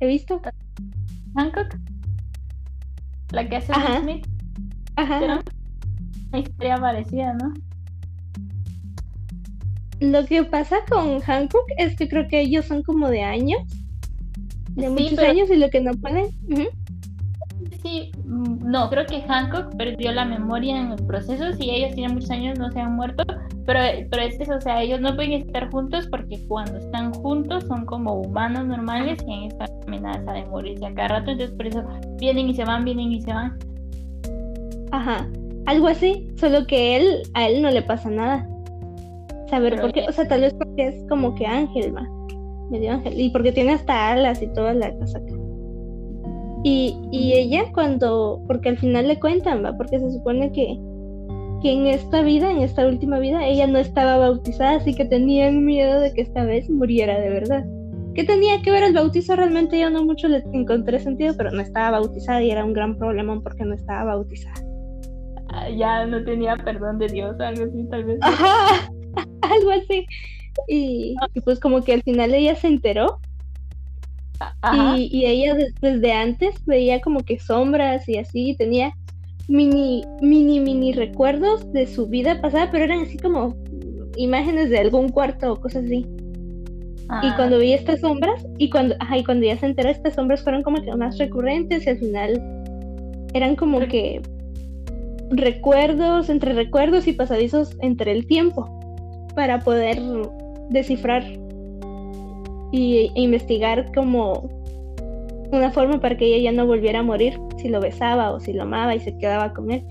¿He 0.00 0.06
visto? 0.06 0.40
Hancock. 1.34 1.76
La 3.32 3.48
que 3.48 3.56
hace 3.56 3.72
Smith. 4.00 4.26
Ajá. 4.96 5.42
Una 6.28 6.38
historia 6.38 6.76
parecida, 6.76 7.34
¿no? 7.34 7.52
Lo 10.00 10.26
que 10.26 10.44
pasa 10.44 10.76
con 10.90 11.20
Hancock 11.20 11.64
es 11.78 11.96
que 11.96 12.08
creo 12.08 12.28
que 12.28 12.40
ellos 12.40 12.66
son 12.66 12.82
como 12.82 13.08
de 13.08 13.22
años 13.22 13.62
de 14.76 14.90
muchos 14.90 15.18
años 15.18 15.50
y 15.50 15.56
lo 15.56 15.70
que 15.70 15.80
no 15.80 15.92
pueden. 15.94 16.30
Sí, 16.54 16.68
mm, 18.24 18.70
no, 18.70 18.88
creo 18.90 19.06
que 19.06 19.22
Hancock 19.22 19.76
perdió 19.76 20.12
la 20.12 20.24
memoria 20.24 20.80
en 20.80 20.92
el 20.92 21.06
proceso. 21.06 21.52
Si 21.54 21.70
ellos 21.70 21.94
tienen 21.94 22.14
muchos 22.14 22.30
años, 22.30 22.58
no 22.58 22.70
se 22.70 22.80
han 22.80 22.96
muerto. 22.96 23.24
Pero, 23.64 23.80
pero 24.10 24.22
es 24.22 24.40
eso, 24.40 24.54
o 24.54 24.60
sea, 24.60 24.82
ellos 24.82 25.00
no 25.00 25.14
pueden 25.16 25.32
estar 25.32 25.70
juntos 25.70 26.06
porque 26.08 26.38
cuando 26.46 26.78
están 26.78 27.12
juntos 27.14 27.64
son 27.64 27.84
como 27.84 28.20
humanos 28.20 28.66
normales 28.66 29.18
y 29.26 29.32
en 29.32 29.42
esta 29.44 29.66
amenaza 29.86 30.32
de 30.32 30.44
morirse 30.46 30.86
a 30.86 30.94
cada 30.94 31.08
rato. 31.08 31.30
Entonces, 31.32 31.56
por 31.56 31.66
eso 31.66 31.84
vienen 32.18 32.48
y 32.48 32.54
se 32.54 32.64
van, 32.64 32.84
vienen 32.84 33.12
y 33.12 33.20
se 33.20 33.32
van. 33.32 33.58
Ajá, 34.92 35.26
algo 35.66 35.88
así, 35.88 36.28
solo 36.36 36.66
que 36.66 36.96
él, 36.96 37.22
a 37.34 37.48
él 37.48 37.62
no 37.62 37.70
le 37.70 37.82
pasa 37.82 38.08
nada. 38.08 38.48
Saber 39.50 39.80
por 39.80 39.92
qué, 39.92 40.06
o 40.08 40.12
sea, 40.12 40.26
tal 40.26 40.40
vez 40.42 40.54
porque 40.54 40.88
es 40.88 41.08
como 41.08 41.34
que 41.34 41.46
Ángel, 41.46 41.94
va 41.96 42.06
medio 42.70 42.92
ángel. 42.92 43.18
Y 43.20 43.30
porque 43.30 43.52
tiene 43.52 43.72
hasta 43.72 44.12
alas 44.12 44.42
y 44.42 44.48
toda 44.48 44.74
la 44.74 44.92
cosa 44.98 45.20
Y, 46.68 46.96
y 47.12 47.32
ella 47.34 47.70
cuando, 47.72 48.42
porque 48.48 48.70
al 48.70 48.76
final 48.76 49.06
le 49.06 49.20
cuentan, 49.20 49.64
¿va? 49.64 49.76
Porque 49.76 50.00
se 50.00 50.10
supone 50.10 50.50
que, 50.50 50.76
que 51.62 51.70
en 51.70 51.86
esta 51.86 52.22
vida, 52.22 52.50
en 52.50 52.58
esta 52.58 52.84
última 52.84 53.20
vida, 53.20 53.46
ella 53.46 53.68
no 53.68 53.78
estaba 53.78 54.16
bautizada, 54.18 54.72
así 54.72 54.92
que 54.92 55.04
tenían 55.04 55.64
miedo 55.64 56.00
de 56.00 56.12
que 56.12 56.22
esta 56.22 56.44
vez 56.44 56.68
muriera 56.68 57.20
de 57.20 57.30
verdad. 57.30 57.64
¿Qué 58.16 58.24
tenía 58.24 58.60
que 58.62 58.72
ver 58.72 58.82
el 58.82 58.94
bautizo? 58.94 59.36
Realmente 59.36 59.78
yo 59.78 59.90
no 59.90 60.04
mucho 60.04 60.26
le 60.26 60.42
encontré 60.52 60.98
sentido, 60.98 61.34
pero 61.36 61.52
no 61.52 61.60
estaba 61.60 62.00
bautizada 62.00 62.42
y 62.42 62.50
era 62.50 62.64
un 62.64 62.72
gran 62.72 62.98
problema 62.98 63.40
porque 63.44 63.64
no 63.64 63.74
estaba 63.74 64.16
bautizada. 64.16 64.60
Ah, 65.50 65.70
ya 65.70 66.04
no 66.04 66.24
tenía 66.24 66.56
perdón 66.56 66.98
de 66.98 67.06
Dios, 67.06 67.38
algo 67.38 67.62
así, 67.62 67.84
tal 67.88 68.02
vez. 68.06 68.18
Ajá, 68.22 68.90
algo 69.42 69.70
así. 69.70 70.04
Y, 70.66 71.14
pues 71.44 71.60
como 71.60 71.84
que 71.84 71.92
al 71.92 72.02
final 72.02 72.34
ella 72.34 72.56
se 72.56 72.66
enteró. 72.66 73.20
Y, 74.96 75.08
y, 75.12 75.26
ella 75.26 75.56
desde 75.80 76.12
antes 76.12 76.54
veía 76.66 77.00
como 77.00 77.20
que 77.20 77.38
sombras 77.38 78.08
y 78.08 78.18
así, 78.18 78.54
tenía 78.58 78.92
mini, 79.48 80.04
mini, 80.20 80.60
mini 80.60 80.92
recuerdos 80.92 81.72
de 81.72 81.86
su 81.86 82.06
vida 82.06 82.40
pasada, 82.40 82.70
pero 82.70 82.84
eran 82.84 83.00
así 83.00 83.16
como 83.16 83.54
imágenes 84.16 84.70
de 84.70 84.78
algún 84.78 85.08
cuarto 85.10 85.52
o 85.52 85.60
cosas 85.60 85.84
así. 85.84 86.06
Y 87.08 87.08
ah. 87.08 87.34
cuando 87.36 87.58
vi 87.58 87.72
estas 87.72 88.00
sombras, 88.00 88.44
y 88.58 88.68
cuando, 88.68 88.96
ajá, 88.98 89.18
y 89.18 89.24
cuando 89.24 89.46
ya 89.46 89.56
se 89.56 89.66
enteró, 89.66 89.90
estas 89.90 90.14
sombras 90.14 90.42
fueron 90.42 90.62
como 90.62 90.82
que 90.82 90.94
más 90.96 91.18
recurrentes 91.18 91.86
y 91.86 91.90
al 91.90 91.98
final 91.98 92.42
eran 93.32 93.54
como 93.54 93.78
que 93.80 94.20
recuerdos, 95.30 96.28
entre 96.28 96.52
recuerdos 96.52 97.06
y 97.06 97.12
pasadizos 97.12 97.76
entre 97.80 98.10
el 98.10 98.26
tiempo, 98.26 98.68
para 99.36 99.60
poder 99.60 100.00
descifrar 100.70 101.24
y, 102.76 103.10
e 103.14 103.20
investigar 103.20 103.90
como 103.94 104.50
una 105.52 105.70
forma 105.70 105.98
para 106.00 106.16
que 106.16 106.26
ella 106.26 106.50
ya 106.50 106.56
no 106.56 106.66
volviera 106.66 107.00
a 107.00 107.02
morir 107.02 107.38
si 107.56 107.68
lo 107.68 107.80
besaba 107.80 108.32
o 108.32 108.40
si 108.40 108.52
lo 108.52 108.62
amaba 108.62 108.94
y 108.94 109.00
se 109.00 109.16
quedaba 109.16 109.52
con 109.52 109.70
él. 109.70 109.82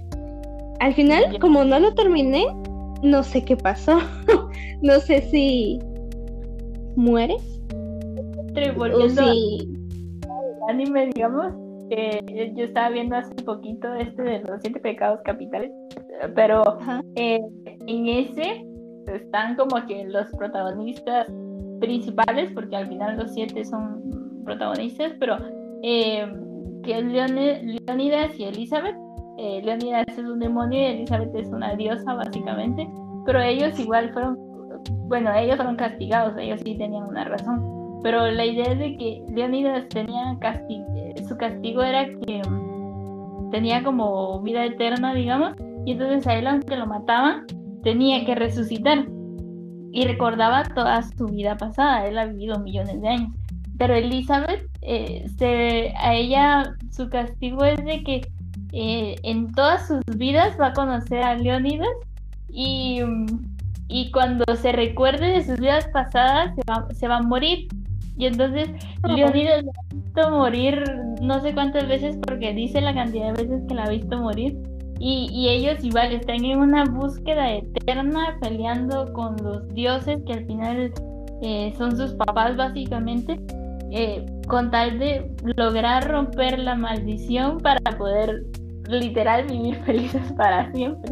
Al 0.80 0.93
final, 0.93 1.39
como 1.39 1.63
no 1.63 1.80
lo 1.80 1.93
terminé, 1.95 2.45
no 3.02 3.24
sé 3.24 3.43
qué 3.43 3.58
pasó. 3.58 3.98
no 4.82 5.00
sé 5.00 5.21
si 5.21 5.80
muere 6.95 7.36
Pero 8.54 8.74
o 8.74 8.76
volviendo 8.76 9.34
si... 9.34 9.67
al 10.30 10.69
anime, 10.69 11.10
digamos, 11.15 11.54
eh, 11.89 12.19
yo 12.56 12.65
estaba 12.65 12.89
viendo 12.89 13.15
hace 13.15 13.34
poquito 13.36 13.93
este 13.95 14.21
de 14.21 14.39
los 14.41 14.62
siete 14.62 14.80
pecados 14.80 15.21
capitales, 15.24 15.71
pero 16.36 16.78
eh, 17.15 17.41
en 17.88 18.08
ese 18.08 18.65
están 19.13 19.56
como 19.56 19.86
que 19.88 20.06
los 20.06 20.28
protagonistas 20.32 21.28
principales, 21.80 22.52
porque 22.54 22.76
al 22.76 22.88
final 22.88 23.18
los 23.18 23.34
siete 23.34 23.64
son 23.66 24.02
protagonistas, 24.46 25.14
pero 25.20 25.38
eh, 25.84 26.26
que 26.84 27.02
Leone- 27.02 27.80
Leonidas 27.88 28.38
y 28.40 28.44
Elizabeth. 28.46 28.96
Eh, 29.38 29.62
Leonidas 29.64 30.06
es 30.08 30.20
un 30.20 30.40
demonio 30.40 30.80
y 30.80 30.86
Elizabeth 30.86 31.36
es 31.36 31.48
una 31.50 31.76
diosa, 31.76 32.14
básicamente, 32.14 32.88
pero 33.26 33.42
ellos 33.42 33.78
igual 33.80 34.14
fueron, 34.14 34.38
bueno, 35.10 35.34
ellos 35.36 35.58
fueron 35.58 35.76
castigados, 35.76 36.38
ellos 36.38 36.62
sí 36.64 36.78
tenían 36.78 37.04
una 37.04 37.26
razón, 37.26 38.00
pero 38.02 38.32
la 38.32 38.46
idea 38.46 38.72
es 38.72 38.80
de 38.80 38.96
que 38.96 39.24
Leonidas 39.34 39.90
tenía 39.90 40.38
castigo, 40.40 40.86
su 41.28 41.36
castigo 41.36 41.84
era 41.84 42.06
que 42.06 42.42
mm, 42.48 43.50
tenía 43.52 43.84
como 43.84 44.42
vida 44.42 44.64
eterna, 44.66 45.14
digamos, 45.14 45.54
y 45.86 45.92
entonces 45.92 46.26
a 46.28 46.36
él, 46.36 46.48
aunque 46.48 46.78
lo 46.78 46.86
mataban, 46.88 47.46
tenía 47.84 48.24
que 48.26 48.36
resucitar 48.36 49.06
y 49.96 50.04
recordaba 50.04 50.66
toda 50.66 51.02
su 51.04 51.28
vida 51.28 51.56
pasada. 51.56 52.06
Él 52.06 52.18
ha 52.18 52.26
vivido 52.26 52.60
millones 52.60 53.02
de 53.02 53.08
años. 53.08 53.34
Pero 53.78 53.96
Elizabeth, 53.96 54.70
eh, 54.82 55.26
se, 55.38 55.94
a 55.98 56.14
ella 56.14 56.76
su 56.92 57.10
castigo 57.10 57.64
es 57.64 57.84
de 57.86 58.04
que 58.04 58.22
eh, 58.74 59.16
en 59.24 59.54
todas 59.54 59.88
sus 59.88 60.02
vidas 60.18 60.58
va 60.60 60.68
a 60.68 60.74
conocer 60.74 61.24
a 61.24 61.36
Leonidas 61.36 61.88
y, 62.50 63.00
y 63.88 64.12
cuando 64.12 64.44
se 64.58 64.74
recuerde 64.74 65.28
de 65.28 65.46
sus 65.46 65.62
vidas 65.62 65.88
pasadas 65.94 66.54
se 66.56 66.62
va, 66.70 66.88
se 66.94 67.08
va 67.08 67.18
a 67.18 67.22
morir. 67.22 67.70
Y 68.18 68.26
entonces 68.26 68.70
Leonidas 69.08 69.64
la 69.64 69.72
ha 69.72 69.96
visto 69.96 70.30
morir 70.30 70.84
no 71.22 71.40
sé 71.40 71.54
cuántas 71.54 71.88
veces 71.88 72.18
porque 72.28 72.54
dice 72.54 72.82
la 72.82 72.94
cantidad 72.94 73.34
de 73.34 73.44
veces 73.44 73.64
que 73.66 73.76
la 73.76 73.86
ha 73.86 73.90
visto 73.90 74.18
morir. 74.18 74.58
Y, 75.00 75.30
y 75.32 75.50
ellos 75.50 75.84
igual 75.84 76.14
están 76.14 76.44
en 76.46 76.60
una 76.60 76.86
búsqueda 76.86 77.54
eterna 77.54 78.38
peleando 78.42 79.12
con 79.14 79.36
los 79.44 79.68
dioses 79.74 80.22
que 80.26 80.34
al 80.34 80.46
final 80.46 80.94
eh, 81.42 81.74
son 81.78 81.96
sus 81.98 82.14
papás 82.14 82.56
básicamente, 82.56 83.40
eh, 83.92 84.26
con 84.48 84.72
tal 84.72 84.98
de 85.00 85.30
lograr 85.58 86.08
romper 86.08 86.60
la 86.60 86.76
maldición 86.76 87.60
para 87.60 87.80
poder 87.98 88.44
literal 88.88 89.46
vivir 89.46 89.76
felices 89.86 90.32
para 90.34 90.72
siempre. 90.72 91.12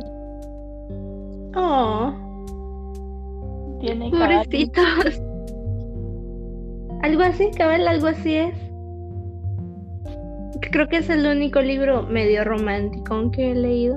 Oh, 1.55 2.13
Tiene 3.81 4.09
pobrecitos. 4.09 5.21
Algo 7.03 7.21
así, 7.21 7.51
cabal, 7.51 7.87
algo 7.87 8.07
así 8.07 8.35
es. 8.35 8.55
Creo 10.71 10.87
que 10.87 10.97
es 10.97 11.09
el 11.09 11.25
único 11.25 11.61
libro 11.61 12.03
medio 12.03 12.43
romántico 12.43 13.31
que 13.31 13.51
he 13.51 13.55
leído. 13.55 13.95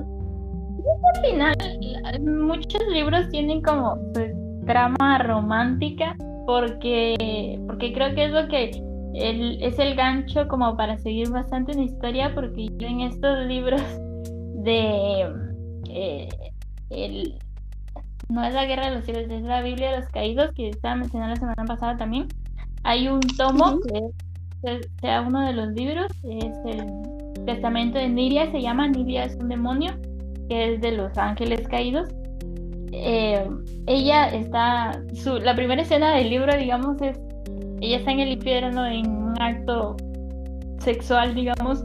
al 1.15 1.21
final 1.25 1.55
muchos 2.23 2.81
libros 2.93 3.27
tienen 3.29 3.61
como 3.61 3.95
su 4.13 4.65
trama 4.65 5.17
romántica 5.19 6.15
porque 6.45 7.59
porque 7.67 7.93
creo 7.93 8.13
que 8.15 8.25
es 8.25 8.31
lo 8.31 8.47
que 8.47 8.71
el- 9.15 9.61
es 9.61 9.79
el 9.79 9.95
gancho 9.95 10.47
como 10.47 10.77
para 10.77 10.97
seguir 10.99 11.29
bastante 11.29 11.71
una 11.73 11.83
historia 11.83 12.33
porque 12.33 12.67
yo 12.77 12.87
en 12.87 13.01
estos 13.01 13.45
libros 13.47 13.81
de 14.63 15.25
eh, 15.89 16.29
el- 16.89 17.33
no 18.29 18.43
es 18.43 18.53
la 18.53 18.65
guerra 18.65 18.89
de 18.89 18.95
los 18.95 19.05
cielos 19.05 19.23
es 19.29 19.41
la 19.43 19.61
Biblia 19.61 19.91
de 19.91 19.99
los 20.01 20.09
caídos 20.09 20.51
que 20.53 20.69
estaba 20.69 20.95
mencionando 20.95 21.33
la 21.35 21.39
semana 21.39 21.65
pasada 21.65 21.97
también 21.97 22.27
hay 22.83 23.07
un 23.07 23.19
tomo 23.37 23.79
que 23.81 23.97
es- 23.97 24.26
sea 25.01 25.21
uno 25.21 25.45
de 25.45 25.53
los 25.53 25.69
libros 25.69 26.11
es 26.23 26.53
el 26.65 27.45
testamento 27.45 27.97
de 27.97 28.09
Niria 28.09 28.51
se 28.51 28.61
llama 28.61 28.87
Niria 28.87 29.25
es 29.25 29.35
un 29.35 29.49
demonio 29.49 29.93
que 30.47 30.73
es 30.73 30.81
de 30.81 30.91
los 30.93 31.17
ángeles 31.17 31.67
caídos. 31.67 32.09
Eh, 32.91 33.47
ella 33.85 34.27
está, 34.27 35.01
su, 35.13 35.37
la 35.37 35.55
primera 35.55 35.81
escena 35.81 36.15
del 36.15 36.29
libro, 36.29 36.55
digamos, 36.57 37.01
es, 37.01 37.19
ella 37.81 37.97
está 37.97 38.11
en 38.11 38.19
el 38.21 38.31
infierno 38.33 38.85
en 38.85 39.09
un 39.09 39.41
acto 39.41 39.97
sexual, 40.79 41.35
digamos, 41.35 41.83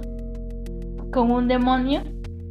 con 1.12 1.30
un 1.30 1.48
demonio. 1.48 2.02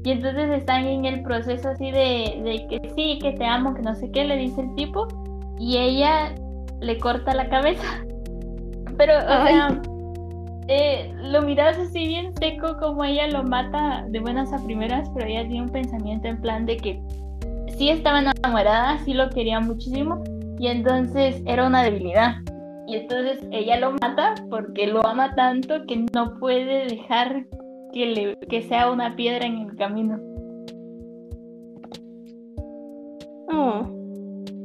Y 0.03 0.11
entonces 0.11 0.49
están 0.49 0.85
en 0.85 1.05
el 1.05 1.21
proceso 1.23 1.69
así 1.69 1.91
de, 1.91 2.41
de 2.43 2.65
que 2.69 2.89
sí, 2.95 3.19
que 3.21 3.33
te 3.33 3.45
amo, 3.45 3.73
que 3.73 3.83
no 3.83 3.95
sé 3.95 4.11
qué, 4.11 4.25
le 4.25 4.35
dice 4.35 4.61
el 4.61 4.75
tipo. 4.75 5.07
Y 5.59 5.77
ella 5.77 6.33
le 6.81 6.97
corta 6.97 7.33
la 7.35 7.47
cabeza. 7.49 8.03
Pero, 8.97 9.17
o 9.17 9.47
sea, 9.47 9.81
eh, 10.73 11.13
lo 11.17 11.41
miras 11.41 11.77
así 11.77 12.07
bien 12.07 12.33
seco 12.37 12.77
como 12.79 13.03
ella 13.03 13.27
lo 13.27 13.43
mata 13.43 14.05
de 14.07 14.21
buenas 14.21 14.53
a 14.53 14.63
primeras, 14.63 15.09
pero 15.13 15.27
ella 15.27 15.45
tiene 15.45 15.63
un 15.63 15.69
pensamiento 15.69 16.29
en 16.29 16.39
plan 16.39 16.65
de 16.65 16.77
que 16.77 17.01
sí 17.67 17.89
estaba 17.89 18.21
enamorada, 18.21 18.97
sí 18.99 19.13
lo 19.13 19.29
quería 19.29 19.59
muchísimo 19.59 20.23
y 20.59 20.67
entonces 20.67 21.43
era 21.45 21.67
una 21.67 21.83
debilidad. 21.83 22.35
Y 22.87 22.95
entonces 22.95 23.45
ella 23.51 23.81
lo 23.81 23.91
mata 24.01 24.33
porque 24.49 24.87
lo 24.87 25.05
ama 25.05 25.35
tanto 25.35 25.85
que 25.87 26.05
no 26.13 26.39
puede 26.39 26.87
dejar 26.87 27.45
que, 27.91 28.05
le, 28.05 28.37
que 28.47 28.61
sea 28.61 28.89
una 28.91 29.17
piedra 29.17 29.45
en 29.45 29.57
el 29.57 29.75
camino. 29.75 30.19
Oh, 33.53 34.00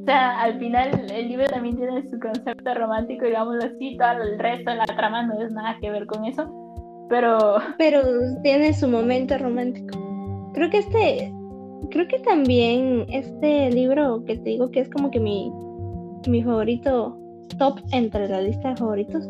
O 0.07 0.09
sea, 0.09 0.41
al 0.41 0.57
final 0.61 1.11
el 1.13 1.29
libro 1.29 1.47
también 1.47 1.77
tiene 1.77 2.09
su 2.09 2.21
concepto 2.21 2.75
romántico, 2.75 3.25
digamos 3.25 3.57
así, 3.57 3.97
todo 3.97 4.23
el 4.23 4.39
resto 4.39 4.71
de 4.71 4.77
la 4.77 4.87
trama 4.87 5.27
no 5.27 5.43
es 5.43 5.51
nada 5.51 5.77
que 5.81 5.91
ver 5.91 6.07
con 6.07 6.25
eso. 6.25 6.49
Pero 7.09 7.57
pero 7.77 8.03
tiene 8.45 8.73
su 8.73 8.87
momento 8.87 9.37
romántico. 9.37 9.99
Creo 10.55 10.71
que 10.71 10.79
este, 10.79 11.35
creo 11.91 12.07
que 12.07 12.21
también 12.21 13.05
este 13.09 13.69
libro 13.73 14.23
que 14.25 14.37
te 14.37 14.51
digo 14.51 14.71
que 14.71 14.79
es 14.79 14.91
como 14.91 15.11
que 15.11 15.19
mi, 15.19 15.51
mi 16.29 16.41
favorito 16.41 17.19
top 17.59 17.81
entre 17.91 18.29
la 18.29 18.43
lista 18.43 18.69
de 18.69 18.77
favoritos 18.77 19.29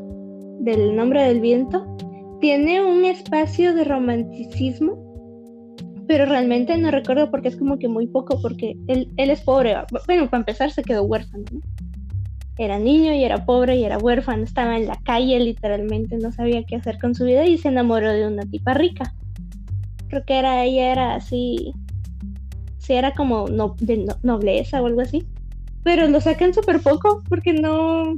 del 0.58 0.94
nombre 0.94 1.22
del 1.22 1.40
viento, 1.40 1.86
tiene 2.42 2.84
un 2.84 3.06
espacio 3.06 3.74
de 3.74 3.84
romanticismo, 3.84 4.98
pero 6.06 6.24
realmente 6.26 6.76
no 6.76 6.90
recuerdo 6.90 7.30
porque 7.30 7.48
es 7.48 7.56
como 7.56 7.78
que 7.78 7.88
muy 7.88 8.06
poco, 8.06 8.40
porque 8.40 8.76
él, 8.86 9.12
él 9.16 9.30
es 9.30 9.40
pobre. 9.40 9.74
Bueno, 10.06 10.30
para 10.30 10.40
empezar 10.40 10.70
se 10.70 10.82
quedó 10.82 11.02
huérfano, 11.04 11.44
¿no? 11.52 11.60
Era 12.58 12.78
niño 12.78 13.12
y 13.12 13.22
era 13.22 13.44
pobre 13.44 13.76
y 13.76 13.84
era 13.84 13.98
huérfano, 13.98 14.44
estaba 14.44 14.76
en 14.78 14.86
la 14.86 14.96
calle 15.04 15.38
literalmente, 15.40 16.16
no 16.16 16.32
sabía 16.32 16.64
qué 16.64 16.76
hacer 16.76 16.98
con 16.98 17.14
su 17.14 17.24
vida 17.24 17.44
y 17.44 17.58
se 17.58 17.68
enamoró 17.68 18.10
de 18.12 18.26
una 18.26 18.44
tipa 18.44 18.72
rica. 18.72 19.12
Creo 20.08 20.24
que 20.24 20.38
era 20.38 20.64
ella 20.64 20.90
era 20.92 21.14
así, 21.16 21.74
sí 22.78 22.94
era 22.94 23.12
como 23.12 23.48
no, 23.48 23.74
de 23.80 23.98
no- 23.98 24.16
nobleza 24.22 24.80
o 24.80 24.86
algo 24.86 25.02
así, 25.02 25.26
pero 25.82 26.06
lo 26.08 26.20
sacan 26.20 26.54
súper 26.54 26.80
poco 26.80 27.22
porque 27.28 27.52
no, 27.52 28.16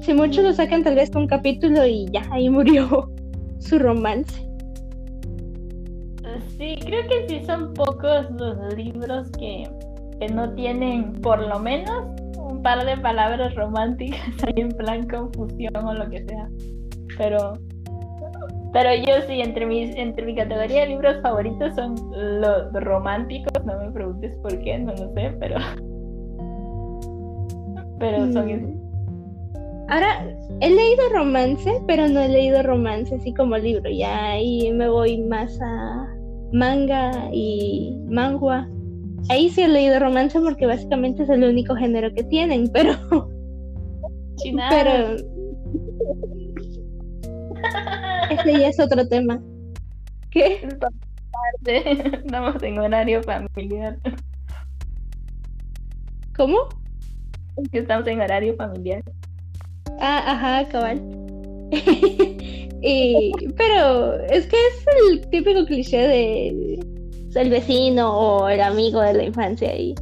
si 0.00 0.14
mucho 0.14 0.40
lo 0.40 0.54
sacan 0.54 0.84
tal 0.84 0.94
vez 0.94 1.10
un 1.14 1.26
capítulo 1.26 1.84
y 1.84 2.06
ya 2.12 2.26
ahí 2.30 2.48
murió 2.48 3.10
su 3.58 3.78
romance. 3.78 4.43
Sí, 6.58 6.76
creo 6.84 7.06
que 7.08 7.28
sí 7.28 7.44
son 7.44 7.74
pocos 7.74 8.30
los 8.32 8.74
libros 8.74 9.30
que, 9.32 9.68
que 10.20 10.28
no 10.28 10.52
tienen 10.54 11.12
por 11.20 11.40
lo 11.40 11.58
menos 11.58 12.04
un 12.38 12.62
par 12.62 12.84
de 12.84 12.96
palabras 12.96 13.54
románticas 13.54 14.20
ahí 14.46 14.54
en 14.56 14.70
plan 14.70 15.06
confusión 15.08 15.76
o 15.76 15.94
lo 15.94 16.08
que 16.10 16.24
sea. 16.24 16.48
Pero 17.18 17.54
pero 18.72 18.92
yo 18.92 19.22
sí, 19.28 19.40
entre 19.40 19.66
mis, 19.66 19.94
entre 19.94 20.26
mi 20.26 20.34
categoría 20.34 20.80
de 20.80 20.88
libros 20.88 21.22
favoritos 21.22 21.76
son 21.76 21.94
los 22.40 22.72
románticos, 22.72 23.64
no 23.64 23.78
me 23.78 23.92
preguntes 23.92 24.34
por 24.42 24.58
qué, 24.62 24.78
no 24.78 24.92
lo 24.92 25.14
sé, 25.14 25.32
pero 25.38 25.56
pero 28.00 28.32
son 28.32 28.50
esos. 28.50 28.68
Mm. 28.68 28.84
Ahora, 29.88 30.34
he 30.60 30.70
leído 30.70 31.08
romance, 31.12 31.70
pero 31.86 32.08
no 32.08 32.20
he 32.20 32.28
leído 32.28 32.62
romance 32.62 33.14
así 33.14 33.34
como 33.34 33.56
libro. 33.58 33.90
Ya 33.90 34.32
ahí 34.32 34.72
me 34.72 34.88
voy 34.88 35.18
más 35.18 35.60
a 35.60 36.13
manga 36.52 37.28
y 37.32 37.96
manhua. 38.08 38.68
Ahí 39.28 39.48
sí 39.48 39.62
he 39.62 39.68
leído 39.68 39.98
romance 39.98 40.38
porque 40.40 40.66
básicamente 40.66 41.22
es 41.22 41.30
el 41.30 41.44
único 41.44 41.74
género 41.74 42.12
que 42.14 42.24
tienen, 42.24 42.68
pero, 42.72 42.92
pero 44.70 45.16
ese 48.30 48.52
ya 48.52 48.68
es 48.68 48.80
otro 48.80 49.06
tema. 49.08 49.40
¿Qué? 50.30 50.66
Estamos 51.64 52.62
en 52.62 52.78
horario 52.78 53.22
familiar. 53.22 53.98
¿Cómo? 56.36 56.68
Que 57.70 57.78
estamos 57.78 58.06
en 58.08 58.20
horario 58.20 58.56
familiar. 58.56 59.02
Ah, 60.00 60.32
ajá, 60.32 60.68
cabal. 60.68 61.00
pero 63.56 64.14
es 64.24 64.46
que 64.46 64.56
es 64.56 64.86
el 65.10 65.26
típico 65.28 65.64
cliché 65.64 66.06
de 66.06 66.80
el 67.34 67.50
vecino 67.50 68.16
o 68.16 68.48
el 68.48 68.60
amigo 68.60 69.00
de 69.00 69.14
la 69.14 69.24
infancia 69.24 69.76
y 69.76 69.94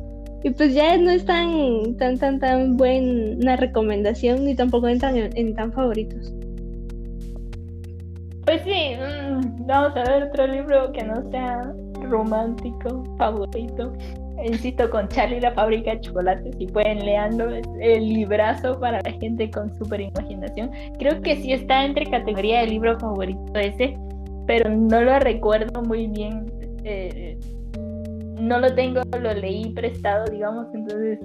pues 0.50 0.74
ya 0.74 0.96
no 0.96 1.10
es 1.10 1.24
tan, 1.24 1.96
tan, 1.98 2.18
tan, 2.18 2.40
tan 2.40 2.76
buena 2.76 3.56
recomendación 3.56 4.44
ni 4.44 4.56
tampoco 4.56 4.88
entran 4.88 5.16
en, 5.16 5.54
tan 5.54 5.72
favoritos. 5.72 6.32
Pues 8.44 8.60
sí, 8.62 8.96
mm, 8.96 9.66
vamos 9.66 9.96
a 9.96 10.02
ver 10.02 10.24
otro 10.24 10.48
libro 10.48 10.90
que 10.92 11.04
no 11.04 11.30
sea 11.30 11.72
romántico, 12.02 13.04
favorito. 13.18 13.92
Insisto, 14.44 14.90
con 14.90 15.08
Charlie 15.08 15.40
la 15.40 15.52
fábrica 15.52 15.92
de 15.92 16.00
chocolates, 16.00 16.56
si 16.56 16.66
pueden 16.66 16.98
es 16.98 17.64
el 17.80 18.08
librazo 18.08 18.78
para 18.80 19.00
la 19.02 19.12
gente 19.12 19.50
con 19.50 19.72
super 19.76 20.00
imaginación. 20.00 20.70
Creo 20.98 21.20
que 21.22 21.36
sí 21.36 21.52
está 21.52 21.84
entre 21.84 22.06
categoría 22.06 22.60
de 22.60 22.66
libro 22.68 22.98
favorito 22.98 23.54
ese, 23.54 23.96
pero 24.46 24.68
no 24.70 25.00
lo 25.00 25.18
recuerdo 25.20 25.82
muy 25.82 26.08
bien. 26.08 26.46
Eh, 26.84 27.38
no 28.40 28.58
lo 28.58 28.74
tengo, 28.74 29.02
lo 29.20 29.32
leí 29.34 29.72
prestado, 29.72 30.24
digamos, 30.30 30.66
entonces 30.74 31.20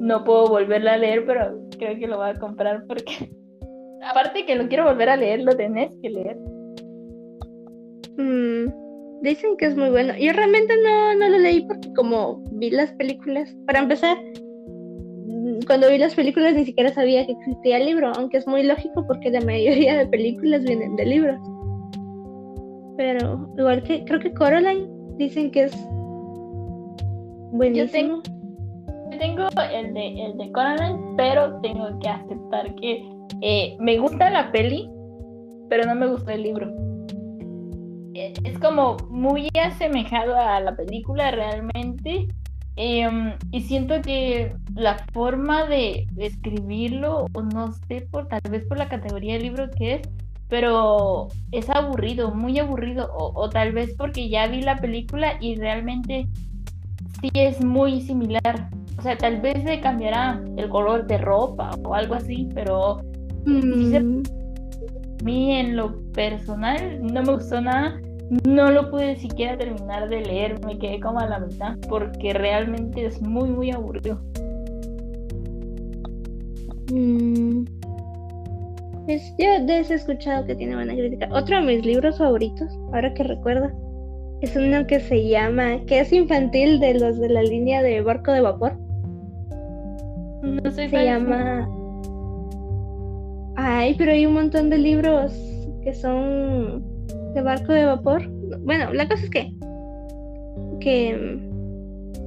no 0.00 0.24
puedo 0.24 0.46
volverlo 0.46 0.90
a 0.90 0.96
leer, 0.96 1.26
pero 1.26 1.60
creo 1.78 1.98
que 1.98 2.06
lo 2.06 2.18
voy 2.18 2.30
a 2.30 2.38
comprar 2.38 2.84
porque 2.86 3.30
aparte 4.10 4.46
que 4.46 4.56
lo 4.56 4.68
quiero 4.68 4.84
volver 4.84 5.10
a 5.10 5.16
leer, 5.16 5.40
lo 5.42 5.54
tenés 5.54 5.94
que 6.00 6.10
leer. 6.10 6.36
Mm, 8.16 8.68
dicen 9.22 9.56
que 9.56 9.66
es 9.66 9.76
muy 9.76 9.90
bueno. 9.90 10.14
Yo 10.18 10.32
realmente 10.32 10.74
no, 10.82 11.14
no 11.14 11.28
lo 11.28 11.38
leí 11.38 11.62
porque 11.62 11.92
como 11.94 12.42
vi 12.52 12.70
las 12.70 12.92
películas, 12.92 13.54
para 13.66 13.80
empezar, 13.80 14.18
mm, 14.18 15.60
cuando 15.66 15.88
vi 15.90 15.98
las 15.98 16.14
películas 16.14 16.54
ni 16.54 16.64
siquiera 16.64 16.92
sabía 16.92 17.24
que 17.26 17.32
existía 17.32 17.78
el 17.78 17.86
libro, 17.86 18.12
aunque 18.16 18.38
es 18.38 18.46
muy 18.46 18.62
lógico 18.62 19.06
porque 19.06 19.30
la 19.30 19.40
mayoría 19.40 19.96
de 19.96 20.06
películas 20.06 20.64
vienen 20.64 20.96
de 20.96 21.06
libros. 21.06 21.40
Pero 22.96 23.48
igual 23.56 23.82
que 23.82 24.04
creo 24.04 24.20
que 24.20 24.34
Coraline 24.34 24.88
dicen 25.16 25.50
que 25.50 25.64
es 25.64 25.72
yo 27.74 27.88
tengo, 27.90 28.22
tengo 29.18 29.46
el 29.72 29.92
de, 29.92 30.24
el 30.24 30.38
de 30.38 30.52
Coraline, 30.52 30.98
pero 31.18 31.60
tengo 31.60 31.98
que 32.00 32.08
aceptar 32.08 32.74
que 32.76 33.04
eh, 33.42 33.76
me 33.78 33.98
gusta 33.98 34.30
la 34.30 34.50
peli, 34.50 34.88
pero 35.68 35.84
no 35.84 35.94
me 35.94 36.06
gusta 36.06 36.32
el 36.32 36.44
libro. 36.44 36.91
Eh, 38.14 38.34
es 38.44 38.58
como 38.58 38.96
muy 39.10 39.48
asemejado 39.62 40.36
a 40.36 40.60
la 40.60 40.76
película 40.76 41.30
realmente. 41.30 42.28
Em, 42.76 43.34
y 43.50 43.60
siento 43.62 44.00
que 44.00 44.54
la 44.74 44.96
forma 45.12 45.66
de, 45.66 46.06
escribirlo, 46.16 47.26
o 47.32 47.42
no 47.42 47.72
sé, 47.72 48.06
por 48.10 48.28
tal 48.28 48.40
vez 48.50 48.64
por 48.66 48.78
la 48.78 48.88
categoría 48.88 49.34
de 49.34 49.40
libro 49.40 49.70
que 49.70 49.94
es, 49.96 50.02
pero 50.48 51.28
es 51.50 51.68
aburrido, 51.70 52.34
muy 52.34 52.58
aburrido, 52.58 53.10
o, 53.14 53.48
tal 53.50 53.72
vez 53.72 53.94
porque 53.96 54.28
ya 54.28 54.46
vi 54.46 54.62
la 54.62 54.78
película 54.78 55.34
y 55.40 55.56
realmente 55.56 56.26
sí 57.20 57.30
es 57.34 57.62
muy 57.62 58.00
similar. 58.00 58.70
O 58.98 59.02
sea, 59.02 59.16
tal 59.16 59.40
vez 59.40 59.62
se 59.64 59.80
cambiará 59.80 60.42
el 60.56 60.68
color 60.68 61.06
de 61.06 61.18
ropa 61.18 61.70
o 61.84 61.94
algo 61.94 62.14
así, 62.14 62.48
pero 62.54 63.02
mm. 63.46 64.22
Mí 65.22 65.56
en 65.56 65.76
lo 65.76 66.02
personal 66.12 67.00
no 67.02 67.22
me 67.22 67.34
gustó 67.34 67.60
nada. 67.60 68.00
No 68.46 68.70
lo 68.70 68.90
pude 68.90 69.16
siquiera 69.16 69.58
terminar 69.58 70.08
de 70.08 70.22
leer, 70.22 70.64
me 70.64 70.78
quedé 70.78 71.00
como 71.00 71.20
a 71.20 71.26
la 71.26 71.38
mitad 71.38 71.76
porque 71.88 72.32
realmente 72.32 73.04
es 73.04 73.20
muy, 73.20 73.48
muy 73.50 73.70
aburrido. 73.70 74.20
Mm. 76.92 77.64
Pues 79.04 79.34
yo 79.38 79.46
he 79.46 79.80
escuchado 79.80 80.46
que 80.46 80.54
tiene 80.54 80.76
buena 80.76 80.94
crítica. 80.94 81.28
Otro 81.32 81.56
de 81.56 81.62
mis 81.62 81.84
libros 81.84 82.18
favoritos, 82.18 82.68
ahora 82.92 83.12
que 83.12 83.24
recuerdo, 83.24 83.70
es 84.40 84.56
uno 84.56 84.86
que 84.86 85.00
se 85.00 85.28
llama, 85.28 85.84
que 85.86 86.00
es 86.00 86.12
infantil 86.12 86.80
de 86.80 86.94
los 86.94 87.18
de 87.18 87.28
la 87.28 87.42
línea 87.42 87.82
de 87.82 88.00
barco 88.00 88.32
de 88.32 88.40
vapor. 88.40 88.78
No 90.42 90.70
sé 90.70 90.88
Se 90.88 91.04
llama... 91.04 91.68
Ay, 93.64 93.94
pero 93.96 94.12
hay 94.12 94.26
un 94.26 94.34
montón 94.34 94.70
de 94.70 94.78
libros 94.78 95.32
que 95.84 95.94
son 95.94 96.82
de 97.34 97.42
barco 97.42 97.72
de 97.72 97.84
vapor. 97.84 98.28
Bueno, 98.60 98.92
la 98.92 99.08
cosa 99.08 99.24
es 99.24 99.30
que... 99.30 99.52
Que 100.80 101.38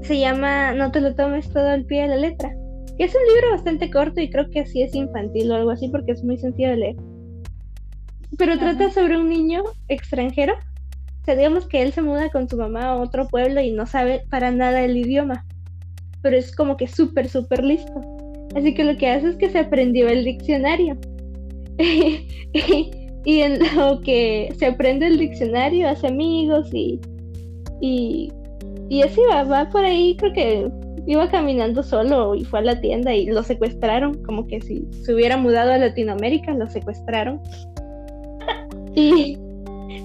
se 0.02 0.20
llama 0.20 0.74
No 0.74 0.92
te 0.92 1.02
lo 1.02 1.14
tomes 1.14 1.50
todo 1.52 1.68
al 1.68 1.86
pie 1.86 2.04
de 2.04 2.08
la 2.08 2.16
letra. 2.16 2.56
Que 2.98 3.04
es 3.04 3.14
un 3.14 3.22
libro 3.34 3.52
bastante 3.52 3.92
corto 3.92 4.22
y 4.22 4.30
creo 4.30 4.50
que 4.50 4.62
así 4.62 4.82
es 4.82 4.96
infantil 4.96 5.52
o 5.52 5.56
algo 5.56 5.72
así 5.72 5.90
porque 5.90 6.14
es 6.14 6.24
muy 6.24 6.38
sencillo 6.38 6.70
de 6.70 6.78
leer. 6.78 6.96
Pero 8.38 8.58
trata 8.58 8.90
sobre 8.92 9.18
un 9.18 9.30
niño 9.30 9.64
extranjero 9.90 10.54
sea, 11.26 11.36
digamos 11.36 11.68
que 11.68 11.82
él 11.82 11.92
se 11.92 12.04
muda 12.04 12.30
con 12.30 12.48
su 12.48 12.56
mamá 12.56 12.86
a 12.86 12.96
otro 12.98 13.28
pueblo 13.28 13.60
y 13.60 13.72
no 13.72 13.88
sabe 13.88 14.24
para 14.30 14.52
nada 14.52 14.84
el 14.84 14.96
idioma, 14.96 15.46
pero 16.22 16.38
es 16.38 16.56
como 16.56 16.78
que 16.78 16.88
súper, 16.88 17.28
súper 17.28 17.64
listo. 17.64 18.02
Así 18.56 18.74
que 18.74 18.84
lo 18.84 18.96
que 18.96 19.10
hace 19.10 19.30
es 19.30 19.36
que 19.36 19.50
se 19.50 19.60
aprendió 19.60 20.08
el 20.08 20.24
diccionario. 20.24 20.98
y 23.26 23.40
en 23.40 23.60
lo 23.76 24.00
que 24.02 24.54
se 24.58 24.68
aprende 24.68 25.08
el 25.08 25.18
diccionario 25.18 25.90
hace 25.90 26.08
amigos 26.08 26.70
y, 26.74 27.00
y, 27.82 28.32
y 28.90 29.02
así 29.02 29.20
va, 29.30 29.44
va 29.44 29.70
por 29.70 29.84
ahí, 29.84 30.16
creo 30.18 30.34
que 30.34 30.72
iba 31.08 31.30
caminando 31.30 31.84
solo 31.84 32.36
y 32.36 32.44
fue 32.46 32.60
a 32.60 32.64
la 32.64 32.82
tienda 32.82 33.14
y 33.14 33.28
lo 33.28 33.44
secuestraron, 33.44 34.24
como 34.24 34.48
que 34.48 34.62
si 34.62 34.88
se 35.04 35.14
hubiera 35.14 35.38
mudado 35.38 35.72
a 35.72 35.78
Latinoamérica, 35.78 36.54
lo 36.54 36.68
secuestraron. 36.68 37.42
Y, 38.98 39.38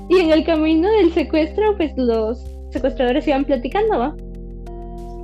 y 0.09 0.17
en 0.19 0.33
el 0.33 0.43
camino 0.43 0.91
del 0.91 1.13
secuestro, 1.13 1.77
pues 1.77 1.93
los 1.97 2.45
secuestradores 2.71 3.29
iban 3.29 3.45
platicando, 3.45 4.01
¿va? 4.01 4.17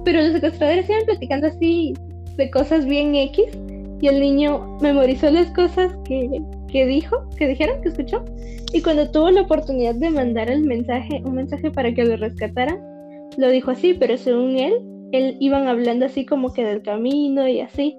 Pero 0.05 0.23
los 0.23 0.35
secuestradores 0.35 0.89
iban 0.89 1.05
platicando 1.05 1.49
así 1.49 1.93
de 2.37 2.49
cosas 2.53 2.87
bien 2.87 3.17
X 3.17 3.47
y 4.01 4.09
el 4.09 4.21
niño 4.21 4.79
memorizó 4.81 5.31
las 5.31 5.51
cosas 5.53 5.97
que, 6.05 6.43
que 6.69 6.87
dijo, 6.87 7.17
que 7.37 7.49
dijeron, 7.49 7.81
que 7.81 7.89
escuchó. 7.89 8.25
Y 8.73 8.83
cuando 8.83 9.11
tuvo 9.11 9.31
la 9.31 9.43
oportunidad 9.43 9.95
de 9.95 10.11
mandar 10.11 10.51
el 10.51 10.63
mensaje, 10.63 11.23
un 11.25 11.37
mensaje 11.37 11.71
para 11.71 11.93
que 11.95 12.05
lo 12.05 12.17
rescataran, 12.17 12.79
lo 13.37 13.49
dijo 13.51 13.71
así, 13.71 13.95
pero 13.95 14.17
según 14.17 14.57
él, 14.57 14.75
él 15.13 15.37
iban 15.41 15.69
hablando 15.69 16.07
así 16.07 16.27
como 16.27 16.53
que 16.53 16.65
del 16.65 16.83
camino 16.83 17.49
y 17.49 17.61
así. 17.61 17.97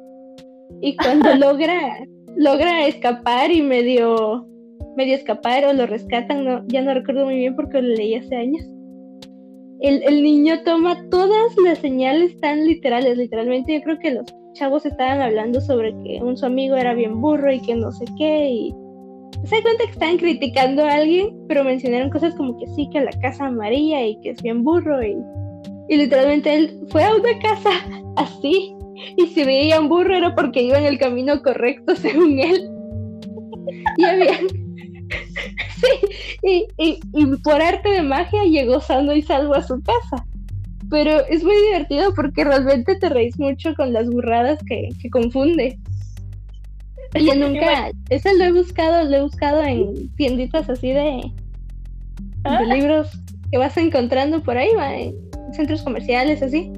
Y 0.81 0.95
cuando 0.97 1.35
logra, 1.35 1.99
logra 2.35 2.85
escapar 2.87 3.51
y 3.51 3.61
medio 3.61 4.47
medio 4.95 5.15
escapar 5.15 5.63
o 5.65 5.73
lo 5.73 5.85
rescatan, 5.85 6.43
no, 6.43 6.63
ya 6.67 6.81
no 6.81 6.93
recuerdo 6.93 7.25
muy 7.25 7.35
bien 7.35 7.55
porque 7.55 7.81
lo 7.81 7.95
leí 7.95 8.15
hace 8.15 8.35
años. 8.35 8.65
El, 9.79 10.01
el, 10.03 10.23
niño 10.23 10.63
toma 10.65 11.07
todas 11.11 11.55
las 11.63 11.77
señales 11.77 12.35
tan 12.39 12.65
literales, 12.65 13.15
literalmente 13.15 13.75
yo 13.75 13.81
creo 13.83 13.99
que 13.99 14.11
los 14.11 14.25
chavos 14.57 14.85
estaban 14.85 15.21
hablando 15.21 15.61
sobre 15.61 15.91
que 16.03 16.19
un 16.21 16.37
su 16.37 16.45
amigo 16.45 16.75
era 16.75 16.93
bien 16.93 17.21
burro 17.21 17.51
y 17.51 17.61
que 17.61 17.75
no 17.75 17.91
sé 17.91 18.05
qué 18.17 18.49
y 18.49 18.75
se 19.43 19.55
da 19.55 19.61
cuenta 19.61 19.83
que 19.85 19.91
estaban 19.91 20.17
criticando 20.17 20.83
a 20.83 20.93
alguien, 20.93 21.37
pero 21.47 21.63
mencionaron 21.63 22.09
cosas 22.09 22.33
como 22.35 22.57
que 22.57 22.65
sí, 22.67 22.89
que 22.91 23.01
la 23.01 23.11
casa 23.21 23.45
amarilla 23.45 24.05
y 24.05 24.19
que 24.21 24.31
es 24.31 24.41
bien 24.41 24.63
burro 24.63 25.03
y, 25.03 25.15
y 25.89 25.97
literalmente 25.97 26.55
él 26.55 26.79
fue 26.89 27.03
a 27.03 27.15
una 27.15 27.37
casa 27.39 27.69
así 28.15 28.73
y 29.15 29.27
si 29.27 29.43
veía 29.43 29.79
un 29.79 29.89
burro 29.89 30.15
era 30.15 30.33
porque 30.33 30.63
iba 30.63 30.77
en 30.79 30.85
el 30.85 30.97
camino 30.97 31.41
correcto 31.41 31.95
según 32.01 32.39
él. 32.39 32.69
y 33.97 34.03
había 34.03 34.39
sí, 36.41 36.67
y, 36.77 36.99
por 37.43 37.61
arte 37.61 37.89
de 37.89 38.01
magia 38.01 38.43
llegó 38.43 38.81
sano 38.81 39.13
y 39.13 39.21
salvo 39.21 39.53
a 39.53 39.63
su 39.63 39.81
casa. 39.81 40.25
Pero 40.89 41.25
es 41.27 41.43
muy 41.43 41.55
divertido 41.67 42.13
porque 42.13 42.43
realmente 42.43 42.95
te 42.95 43.09
reís 43.09 43.37
mucho 43.37 43.75
con 43.75 43.91
las 43.93 44.09
burradas 44.09 44.59
que, 44.65 44.89
confunde. 45.11 45.77
Yo 47.13 47.35
nunca, 47.35 47.91
ese 48.09 48.37
lo 48.37 48.43
he 48.45 48.51
buscado, 48.51 49.09
lo 49.09 49.17
he 49.17 49.21
buscado 49.21 49.63
en 49.63 50.09
tienditas 50.15 50.69
así 50.69 50.91
de, 50.91 51.31
ah. 52.43 52.61
libros 52.63 53.09
que 53.51 53.57
vas 53.57 53.77
encontrando 53.77 54.41
por 54.41 54.57
ahí, 54.57 54.69
en 54.71 55.53
centros 55.53 55.81
comerciales, 55.83 56.41
así. 56.41 56.71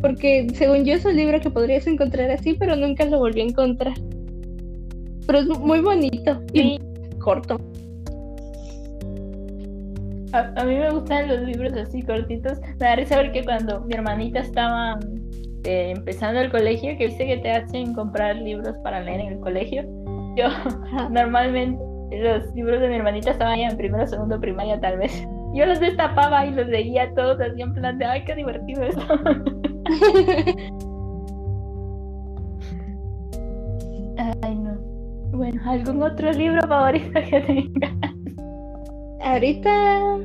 Porque 0.00 0.48
según 0.54 0.84
yo 0.84 0.94
es 0.94 1.04
un 1.04 1.16
libro 1.16 1.40
que 1.40 1.50
podrías 1.50 1.86
encontrar 1.86 2.30
así, 2.30 2.54
pero 2.54 2.74
nunca 2.74 3.04
lo 3.04 3.18
volví 3.18 3.40
a 3.40 3.44
encontrar. 3.44 3.94
Pero 5.26 5.38
es 5.38 5.46
muy 5.46 5.80
bonito 5.80 6.42
y 6.52 6.78
corto. 7.18 7.58
A, 10.32 10.64
mí 10.64 10.76
me 10.76 10.90
gustan 10.90 11.28
los 11.28 11.40
libros 11.40 11.72
así 11.72 12.02
cortitos. 12.02 12.60
Me 12.78 12.86
da 12.86 12.96
risa 12.96 13.16
ver 13.16 13.32
que 13.32 13.44
cuando 13.44 13.80
mi 13.82 13.94
hermanita 13.94 14.40
estaba 14.40 14.98
eh, 15.64 15.92
empezando 15.96 16.40
el 16.40 16.50
colegio, 16.50 16.96
que 16.96 17.06
viste 17.06 17.26
que 17.26 17.38
te 17.38 17.50
hacen 17.50 17.94
comprar 17.94 18.36
libros 18.36 18.76
para 18.84 19.00
leer 19.00 19.20
en 19.20 19.32
el 19.32 19.40
colegio, 19.40 19.82
yo 20.36 20.48
normalmente 21.10 21.82
los 22.12 22.54
libros 22.54 22.80
de 22.80 22.88
mi 22.88 22.96
hermanita 22.96 23.30
estaban 23.30 23.58
ya 23.58 23.68
en 23.68 23.76
primero, 23.76 24.06
segundo, 24.06 24.40
primaria 24.40 24.80
tal 24.80 24.98
vez. 24.98 25.26
Yo 25.52 25.66
los 25.66 25.80
destapaba 25.80 26.46
y 26.46 26.52
los 26.52 26.68
leía 26.68 27.12
todos 27.14 27.40
así 27.40 27.60
en 27.60 27.74
plan 27.74 27.98
de, 27.98 28.04
ay, 28.04 28.22
qué 28.24 28.36
divertido 28.36 28.84
esto. 28.84 29.02
ay, 34.42 34.54
no. 34.54 34.78
Bueno, 35.32 35.60
¿algún 35.64 36.02
otro 36.02 36.30
libro 36.32 36.60
favorito 36.68 37.20
que 37.28 37.40
tengas? 37.40 38.19
Ahorita 39.22 40.16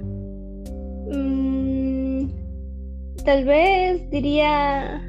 mm, 1.11 2.27
tal 3.25 3.43
vez 3.43 4.09
diría 4.09 5.01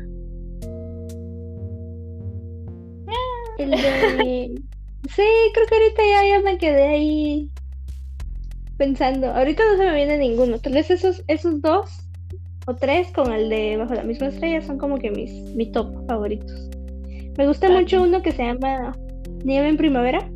el 3.59 3.70
de... 3.70 4.61
sí, 5.09 5.22
creo 5.55 5.66
que 5.66 5.74
ahorita 5.74 6.03
ya, 6.11 6.28
ya, 6.28 6.41
me 6.43 6.59
quedé 6.59 6.82
ahí 6.82 7.51
pensando. 8.76 9.28
Ahorita 9.28 9.62
no 9.70 9.76
se 9.76 9.84
me 9.84 9.95
viene 9.95 10.18
ninguno. 10.18 10.59
Tal 10.59 10.72
vez 10.72 10.91
esos, 10.91 11.22
esos 11.28 11.62
dos 11.62 12.01
o 12.66 12.74
tres 12.74 13.12
con 13.12 13.32
el 13.32 13.49
de 13.49 13.76
Bajo 13.76 13.95
la 13.95 14.03
misma 14.03 14.26
estrella 14.28 14.61
son 14.62 14.78
como 14.78 14.99
que 14.99 15.11
mis 15.11 15.32
mi 15.55 15.70
top 15.70 16.07
favoritos. 16.07 16.68
Me 17.39 17.47
gusta 17.47 17.68
ah, 17.68 17.70
mucho 17.70 18.03
uno 18.03 18.22
que 18.22 18.32
se 18.32 18.45
llama 18.45 18.97
Nieve 19.45 19.68
en 19.68 19.76
Primavera. 19.76 20.28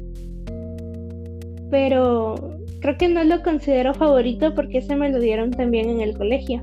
Pero 1.70 2.59
creo 2.80 2.96
que 2.96 3.08
no 3.08 3.22
lo 3.24 3.42
considero 3.42 3.94
favorito 3.94 4.54
porque 4.54 4.78
ese 4.78 4.96
me 4.96 5.10
lo 5.10 5.20
dieron 5.20 5.50
también 5.50 5.88
en 5.88 6.00
el 6.00 6.16
colegio. 6.16 6.60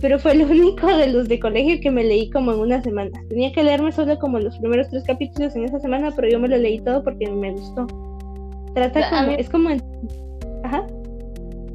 Pero 0.00 0.18
fue 0.18 0.32
el 0.32 0.42
único 0.50 0.86
de 0.86 1.08
los 1.08 1.28
de 1.28 1.40
colegio 1.40 1.80
que 1.80 1.90
me 1.90 2.04
leí 2.04 2.30
como 2.30 2.52
en 2.52 2.60
una 2.60 2.82
semana. 2.82 3.10
Tenía 3.28 3.52
que 3.52 3.64
leerme 3.64 3.92
solo 3.92 4.18
como 4.18 4.38
los 4.38 4.58
primeros 4.58 4.88
tres 4.90 5.04
capítulos 5.04 5.56
en 5.56 5.64
esa 5.64 5.80
semana, 5.80 6.12
pero 6.14 6.28
yo 6.28 6.38
me 6.38 6.48
lo 6.48 6.56
leí 6.56 6.80
todo 6.80 7.02
porque 7.02 7.30
me 7.30 7.52
gustó. 7.52 7.86
Trata 8.74 9.08
como, 9.08 9.32
es 9.32 9.48
como. 9.48 9.70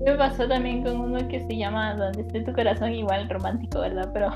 Me 0.06 0.16
pasó 0.16 0.47
también 0.47 0.84
con 0.84 0.99
uno 0.99 1.28
que 1.28 1.39
se 1.41 1.56
llama 1.56 1.93
Donde 1.95 2.22
esté 2.22 2.41
tu 2.41 2.52
corazón, 2.54 2.91
igual 2.91 3.30
romántico, 3.30 3.82
¿verdad? 3.82 4.10
Pero, 4.14 4.30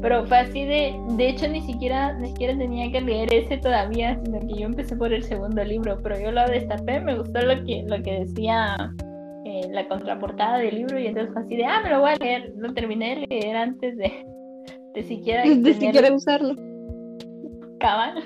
pero 0.00 0.24
fue 0.26 0.38
así 0.38 0.64
de, 0.64 0.94
de 1.16 1.28
hecho 1.28 1.48
ni 1.48 1.60
siquiera, 1.62 2.12
ni 2.14 2.28
siquiera 2.28 2.56
tenía 2.56 2.90
que 2.92 3.00
leer 3.00 3.32
ese 3.34 3.56
todavía, 3.58 4.18
sino 4.24 4.38
que 4.40 4.60
yo 4.60 4.66
empecé 4.66 4.94
por 4.94 5.12
el 5.12 5.24
segundo 5.24 5.64
libro, 5.64 5.98
pero 6.02 6.20
yo 6.20 6.30
lo 6.30 6.46
destapé, 6.46 7.00
me 7.00 7.18
gustó 7.18 7.40
lo 7.42 7.64
que, 7.64 7.84
lo 7.88 8.00
que 8.02 8.20
decía 8.20 8.76
eh, 9.44 9.62
la 9.70 9.88
contraportada 9.88 10.58
del 10.58 10.76
libro 10.76 10.98
y 11.00 11.08
entonces 11.08 11.32
fue 11.32 11.42
así 11.42 11.56
de, 11.56 11.64
ah, 11.64 11.80
me 11.82 11.90
lo 11.90 12.00
voy 12.00 12.10
a 12.10 12.16
leer, 12.16 12.52
lo 12.56 12.72
terminé 12.72 13.16
de 13.16 13.26
leer 13.26 13.56
antes 13.56 13.96
de, 13.96 14.24
de 14.94 15.02
siquiera... 15.02 15.42
De 15.48 15.74
siquiera 15.74 16.14
usarlo. 16.14 16.54
Cabal. 17.80 18.22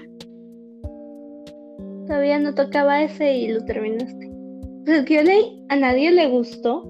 Todavía 2.07 2.38
no 2.38 2.55
tocaba 2.55 3.03
ese 3.03 3.32
y 3.32 3.49
lo 3.49 3.64
terminaste. 3.64 4.32
Pues 4.85 5.05
yo 5.05 5.20
a 5.68 5.76
nadie 5.76 6.11
le 6.11 6.26
gustó 6.28 6.83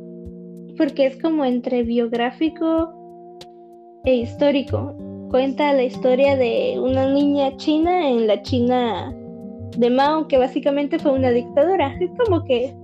porque 0.78 1.06
es 1.06 1.20
como 1.20 1.44
entre 1.44 1.82
biográfico 1.82 2.90
e 4.04 4.16
histórico. 4.16 4.96
Cuenta 5.30 5.74
la 5.74 5.84
historia 5.84 6.36
de 6.36 6.78
una 6.80 7.12
niña 7.12 7.54
china 7.58 8.08
en 8.08 8.26
la 8.26 8.40
China 8.42 9.14
de 9.76 9.90
Mao, 9.90 10.26
que 10.26 10.38
básicamente 10.38 10.98
fue 10.98 11.12
una 11.12 11.30
dictadura. 11.30 11.94
Es 12.00 12.10
como 12.24 12.42
que 12.44 12.74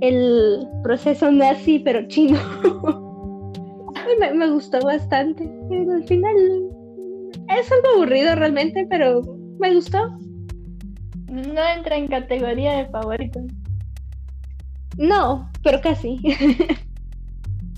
el 0.00 0.66
proceso 0.82 1.30
nazi, 1.30 1.78
pero 1.78 2.08
chino. 2.08 2.38
me, 4.18 4.32
me, 4.32 4.50
gustó 4.50 4.80
bastante. 4.80 5.44
al 5.44 6.04
final 6.04 6.34
es 7.48 7.70
algo 7.70 7.88
aburrido 7.96 8.34
realmente, 8.34 8.86
pero 8.88 9.20
me 9.58 9.74
gustó. 9.74 9.98
No 11.30 11.62
entra 11.76 11.96
en 11.96 12.08
categoría 12.08 12.78
de 12.78 12.86
favoritos. 12.86 13.44
No, 14.96 15.50
pero 15.62 15.80
casi. 15.80 16.20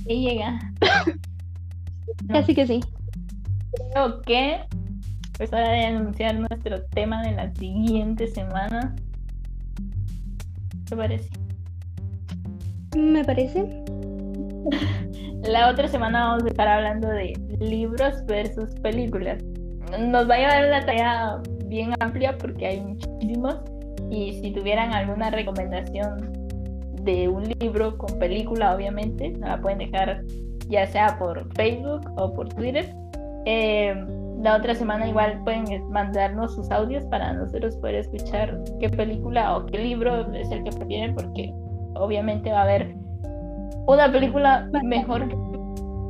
Y 0.09 0.27
llega. 0.27 0.59
Casi 2.29 2.55
que 2.55 2.66
sí. 2.66 2.81
Creo 3.93 4.23
que 4.23 4.61
pues 5.37 5.53
hora 5.53 5.71
de 5.71 5.85
anunciar 5.85 6.35
nuestro 6.35 6.83
tema 6.87 7.23
de 7.23 7.33
la 7.33 7.55
siguiente 7.55 8.27
semana. 8.27 8.97
¿Qué 10.89 10.97
parece? 10.97 11.29
Me 12.97 13.23
parece. 13.23 13.85
La 15.43 15.71
otra 15.71 15.87
semana 15.89 16.25
vamos 16.25 16.45
a 16.45 16.49
estar 16.49 16.66
hablando 16.66 17.09
de 17.09 17.35
libros 17.61 18.25
versus 18.27 18.75
películas. 18.81 19.45
Nos 20.01 20.29
va 20.29 20.35
a 20.35 20.39
llevar 20.39 20.66
una 20.66 20.87
tarea 20.87 21.41
bien 21.66 21.95
amplia 22.01 22.37
porque 22.37 22.66
hay 22.66 22.81
muchísimos. 22.81 23.57
Y 24.11 24.41
si 24.41 24.53
tuvieran 24.53 24.93
alguna 24.93 25.31
recomendación 25.31 26.47
de 27.03 27.28
un 27.28 27.44
libro 27.61 27.96
con 27.99 28.18
película, 28.18 28.74
obviamente, 28.74 29.30
nos 29.30 29.49
la 29.49 29.61
pueden 29.61 29.78
dejar 29.78 30.22
ya 30.68 30.86
sea 30.86 31.18
por 31.18 31.53
Facebook 31.55 32.03
o 32.16 32.32
por 32.32 32.49
Twitter. 32.51 32.94
Eh, 33.46 33.94
la 34.42 34.57
otra 34.57 34.74
semana 34.74 35.09
igual 35.09 35.40
pueden 35.44 35.64
mandarnos 35.90 36.55
sus 36.55 36.70
audios 36.70 37.05
para 37.07 37.32
nosotros 37.32 37.76
poder 37.76 37.96
escuchar 37.96 38.62
qué 38.78 38.88
película 38.88 39.57
o 39.57 39.66
qué 39.66 39.78
libro 39.78 40.32
es 40.32 40.51
el 40.51 40.62
que 40.64 40.70
prefieren, 40.70 41.14
porque 41.14 41.53
obviamente 41.94 42.53
va 42.53 42.61
a 42.61 42.62
haber 42.62 42.94
una 43.86 44.12
película 44.12 44.68
mejor, 44.84 45.28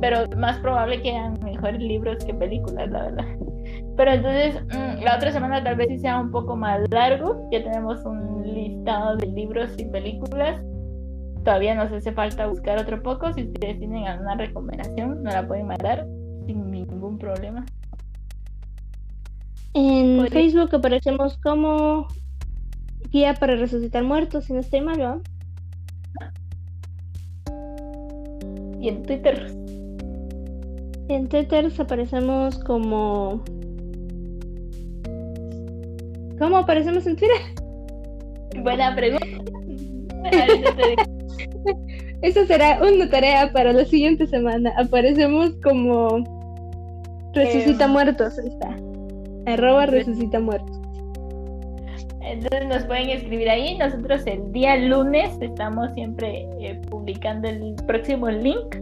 pero 0.01 0.25
más 0.37 0.59
probable 0.59 1.01
que 1.01 1.09
hayan 1.09 1.39
mejores 1.43 1.81
libros 1.81 2.23
que 2.23 2.33
películas, 2.33 2.89
la 2.91 3.03
verdad. 3.03 3.25
Pero 3.97 4.11
entonces, 4.11 4.61
mm, 4.65 5.03
la 5.03 5.15
otra 5.15 5.31
semana 5.31 5.63
tal 5.63 5.75
vez 5.75 6.01
sea 6.01 6.19
un 6.19 6.31
poco 6.31 6.55
más 6.55 6.81
largo. 6.91 7.47
Ya 7.51 7.63
tenemos 7.63 8.03
un 8.05 8.43
listado 8.43 9.17
de 9.17 9.27
libros 9.27 9.71
y 9.77 9.85
películas 9.85 10.61
Todavía 11.43 11.75
nos 11.75 11.91
hace 11.91 12.11
falta 12.11 12.47
buscar 12.47 12.79
otro 12.79 13.01
poco. 13.01 13.31
Si 13.33 13.43
ustedes 13.43 13.79
tienen 13.79 14.07
alguna 14.07 14.35
recomendación, 14.35 15.23
nos 15.23 15.33
la 15.33 15.47
pueden 15.47 15.67
mandar 15.67 16.05
sin 16.45 16.69
ningún 16.69 17.17
problema. 17.17 17.65
En 19.73 20.27
Facebook 20.27 20.75
aparecemos 20.75 21.37
como 21.37 22.07
Guía 23.11 23.35
para 23.35 23.55
Resucitar 23.55 24.03
Muertos, 24.03 24.45
si 24.45 24.53
no 24.53 24.59
estoy 24.59 24.81
mal, 24.81 24.99
¿no? 24.99 25.21
Y 28.79 28.87
en 28.89 29.03
Twitter. 29.03 29.51
En 31.07 31.27
Twitter 31.27 31.71
aparecemos 31.77 32.63
como. 32.63 33.43
¿Cómo 36.39 36.57
aparecemos 36.57 37.05
en 37.05 37.15
Twitter? 37.15 37.41
Buena 38.63 38.95
pregunta. 38.95 39.25
Esa 42.21 42.45
será 42.45 42.79
una 42.81 43.09
tarea 43.09 43.51
para 43.51 43.73
la 43.73 43.85
siguiente 43.85 44.27
semana. 44.27 44.73
Aparecemos 44.77 45.51
como 45.63 46.23
resucita 47.33 47.85
em, 47.85 47.91
muertos, 47.91 48.37
está. 48.37 48.75
Arroba 49.45 49.85
resucita 49.85 50.39
muertos. 50.39 50.79
Entonces 52.21 52.67
nos 52.67 52.83
pueden 52.85 53.09
escribir 53.09 53.49
ahí. 53.49 53.77
Nosotros 53.77 54.21
el 54.27 54.51
día 54.51 54.75
lunes 54.77 55.31
estamos 55.41 55.91
siempre 55.93 56.47
eh, 56.59 56.79
publicando 56.89 57.47
el 57.47 57.75
próximo 57.87 58.29
link 58.29 58.75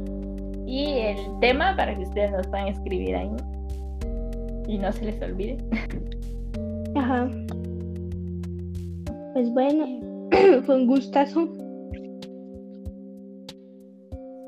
y 0.65 0.99
el 0.99 1.17
tema 1.39 1.75
para 1.77 1.95
que 1.95 2.01
ustedes 2.01 2.31
nos 2.31 2.47
puedan 2.47 2.67
escribir 2.67 3.15
ahí. 3.15 3.29
Y 4.67 4.77
no 4.77 4.91
se 4.91 5.05
les 5.05 5.21
olvide. 5.21 5.57
Ajá. 6.95 7.29
Pues 9.33 9.49
bueno, 9.51 9.85
fue 10.65 10.75
un 10.75 10.87
gustazo 10.87 11.47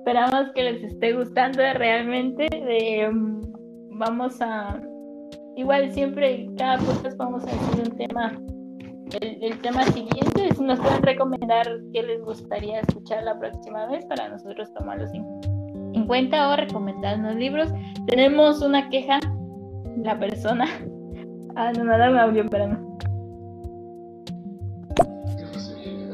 esperamos 0.09 0.51
que 0.55 0.63
les 0.63 0.83
esté 0.83 1.13
gustando 1.13 1.61
realmente. 1.75 2.47
Mm, 3.11 3.41
vamos 3.99 4.41
a. 4.41 4.81
Igual 5.55 5.91
siempre, 5.91 6.49
cada 6.57 6.77
podcast 6.79 7.15
vamos 7.17 7.43
a 7.43 7.45
decir 7.45 7.91
un 7.91 7.97
tema. 7.97 8.41
El, 9.21 9.59
tema 9.61 9.83
siguiente, 9.85 10.53
si 10.55 10.63
nos 10.63 10.79
pueden 10.79 11.01
recomendar 11.01 11.67
qué 11.93 12.03
les 12.03 12.21
gustaría 12.23 12.79
escuchar 12.79 13.23
la 13.23 13.37
próxima 13.39 13.87
vez 13.87 14.05
para 14.05 14.29
nosotros 14.29 14.71
tomarlos 14.73 15.09
en, 15.13 16.05
cuenta 16.07 16.49
o 16.49 16.55
recomendarnos 16.55 17.35
libros. 17.35 17.71
Tenemos 18.07 18.61
una 18.61 18.89
queja, 18.89 19.19
la 20.03 20.17
persona. 20.19 20.65
Ah, 21.55 21.73
no, 21.75 21.83
no, 21.83 21.97
dame 21.97 22.17
audio, 22.17 22.43
espérame. 22.43 22.88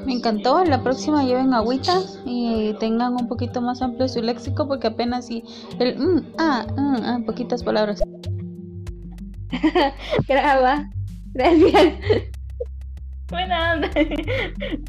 Me 0.05 0.13
encantó. 0.13 0.63
La 0.63 0.81
próxima 0.83 1.23
lleven 1.23 1.53
agüita 1.53 1.99
y 2.25 2.73
tengan 2.79 3.13
un 3.13 3.27
poquito 3.27 3.61
más 3.61 3.81
amplio 3.81 4.07
su 4.07 4.21
léxico 4.21 4.67
porque 4.67 4.87
apenas 4.87 5.27
si 5.27 5.43
el 5.79 5.97
mm, 5.97 6.33
ah, 6.37 6.65
mm, 6.75 6.95
ah, 7.03 7.19
poquitas 7.25 7.63
palabras. 7.63 8.01
Graba. 10.27 10.89
Gracias. 11.33 11.93
Buena 13.29 13.81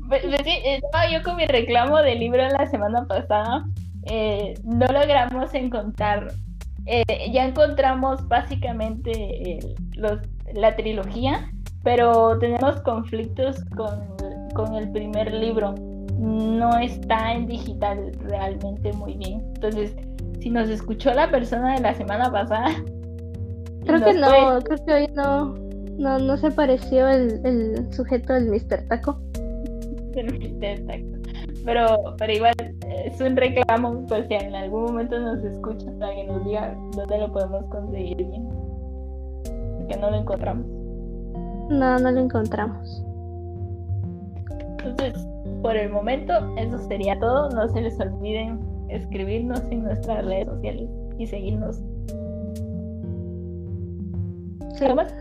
pues, 0.09 0.23
pues 0.23 0.43
estaba 0.45 1.11
yo 1.11 1.23
con 1.23 1.37
mi 1.37 1.47
reclamo 1.47 1.99
del 1.99 2.21
libro 2.21 2.47
la 2.49 2.67
semana 2.67 3.07
pasada. 3.07 3.65
Eh, 4.05 4.55
no 4.63 4.87
logramos 4.87 5.55
encontrar. 5.55 6.33
Eh, 6.85 7.31
ya 7.33 7.47
encontramos 7.47 8.29
básicamente 8.29 9.11
eh, 9.13 9.75
los, 9.95 10.21
la 10.55 10.77
trilogía, 10.77 11.51
pero 11.83 12.39
tenemos 12.39 12.81
conflictos 12.83 13.57
con 13.75 14.17
con 14.57 14.75
el 14.75 14.91
primer 14.91 15.33
libro. 15.33 15.75
No 16.19 16.79
está 16.79 17.35
en 17.35 17.47
digital 17.47 18.11
realmente 18.21 18.93
muy 18.95 19.15
bien. 19.15 19.43
Entonces, 19.55 19.95
si 20.41 20.51
nos 20.51 20.69
escuchó 20.71 21.13
la 21.13 21.31
persona 21.31 21.75
de 21.75 21.81
la 21.81 21.95
semana 21.95 22.31
pasada. 22.33 22.71
Creo 23.85 24.03
que 24.03 24.15
no, 24.15 24.59
creo 24.65 24.85
que 24.85 24.93
hoy 24.93 25.09
no, 25.15 25.55
no, 25.99 26.19
no 26.19 26.37
se 26.37 26.51
pareció 26.51 27.09
el, 27.09 27.41
el 27.45 27.93
sujeto 27.93 28.33
del 28.33 28.49
Mr. 28.49 28.89
Taco. 28.89 29.21
El 30.15 30.27
Mr. 30.33 30.87
Taco. 30.87 31.17
Pero, 31.65 32.15
pero 32.19 32.33
igual 32.33 32.55
es 33.05 33.21
un 33.21 33.37
reclamo, 33.37 34.05
pues 34.07 34.27
si 34.29 34.35
en 34.35 34.55
algún 34.55 34.85
momento 34.85 35.19
nos 35.19 35.43
escucha 35.45 35.87
para 35.99 36.15
que 36.15 36.25
nos 36.25 36.45
diga 36.45 36.77
dónde 36.97 37.19
lo 37.19 37.33
podemos 37.33 37.65
conseguir 37.67 38.17
bien. 38.17 38.49
Porque 39.79 39.97
no 40.01 40.11
lo 40.11 40.17
encontramos. 40.17 40.67
No, 41.71 41.99
no 41.99 42.11
lo 42.11 42.21
encontramos. 42.21 43.06
Entonces, 44.87 45.27
por 45.63 45.77
el 45.77 45.91
momento, 45.91 46.33
eso 46.57 46.79
sería 46.87 47.19
todo. 47.19 47.51
No 47.51 47.69
se 47.69 47.81
les 47.81 47.99
olviden 48.01 48.61
escribirnos 48.89 49.61
en 49.71 49.85
nuestras 49.85 50.25
redes 50.25 50.47
sociales 50.47 50.89
y 51.19 51.27
seguirnos. 51.27 51.77
Sí. 54.77 54.85
¿Algo 54.85 54.97
más? 54.97 55.15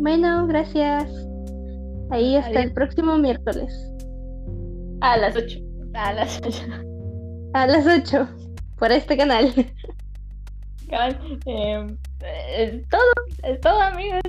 Bueno, 0.00 0.46
gracias. 0.46 1.28
Ahí 2.10 2.36
hasta 2.36 2.50
Adiós. 2.50 2.64
el 2.64 2.72
próximo 2.72 3.18
miércoles. 3.18 3.92
A 5.00 5.16
las 5.16 5.36
8. 5.36 5.58
A 5.94 6.12
las 6.12 6.40
8. 6.44 6.58
A 7.54 7.66
las 7.66 7.86
8. 7.86 8.28
Por 8.78 8.92
este 8.92 9.16
canal. 9.16 9.52
Eh, 11.46 11.96
es 12.58 12.88
todo, 12.88 13.00
es 13.44 13.60
todo 13.60 13.80
amigos. 13.80 14.20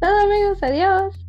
Todo 0.00 0.18
amigos, 0.24 0.62
adiós. 0.62 1.23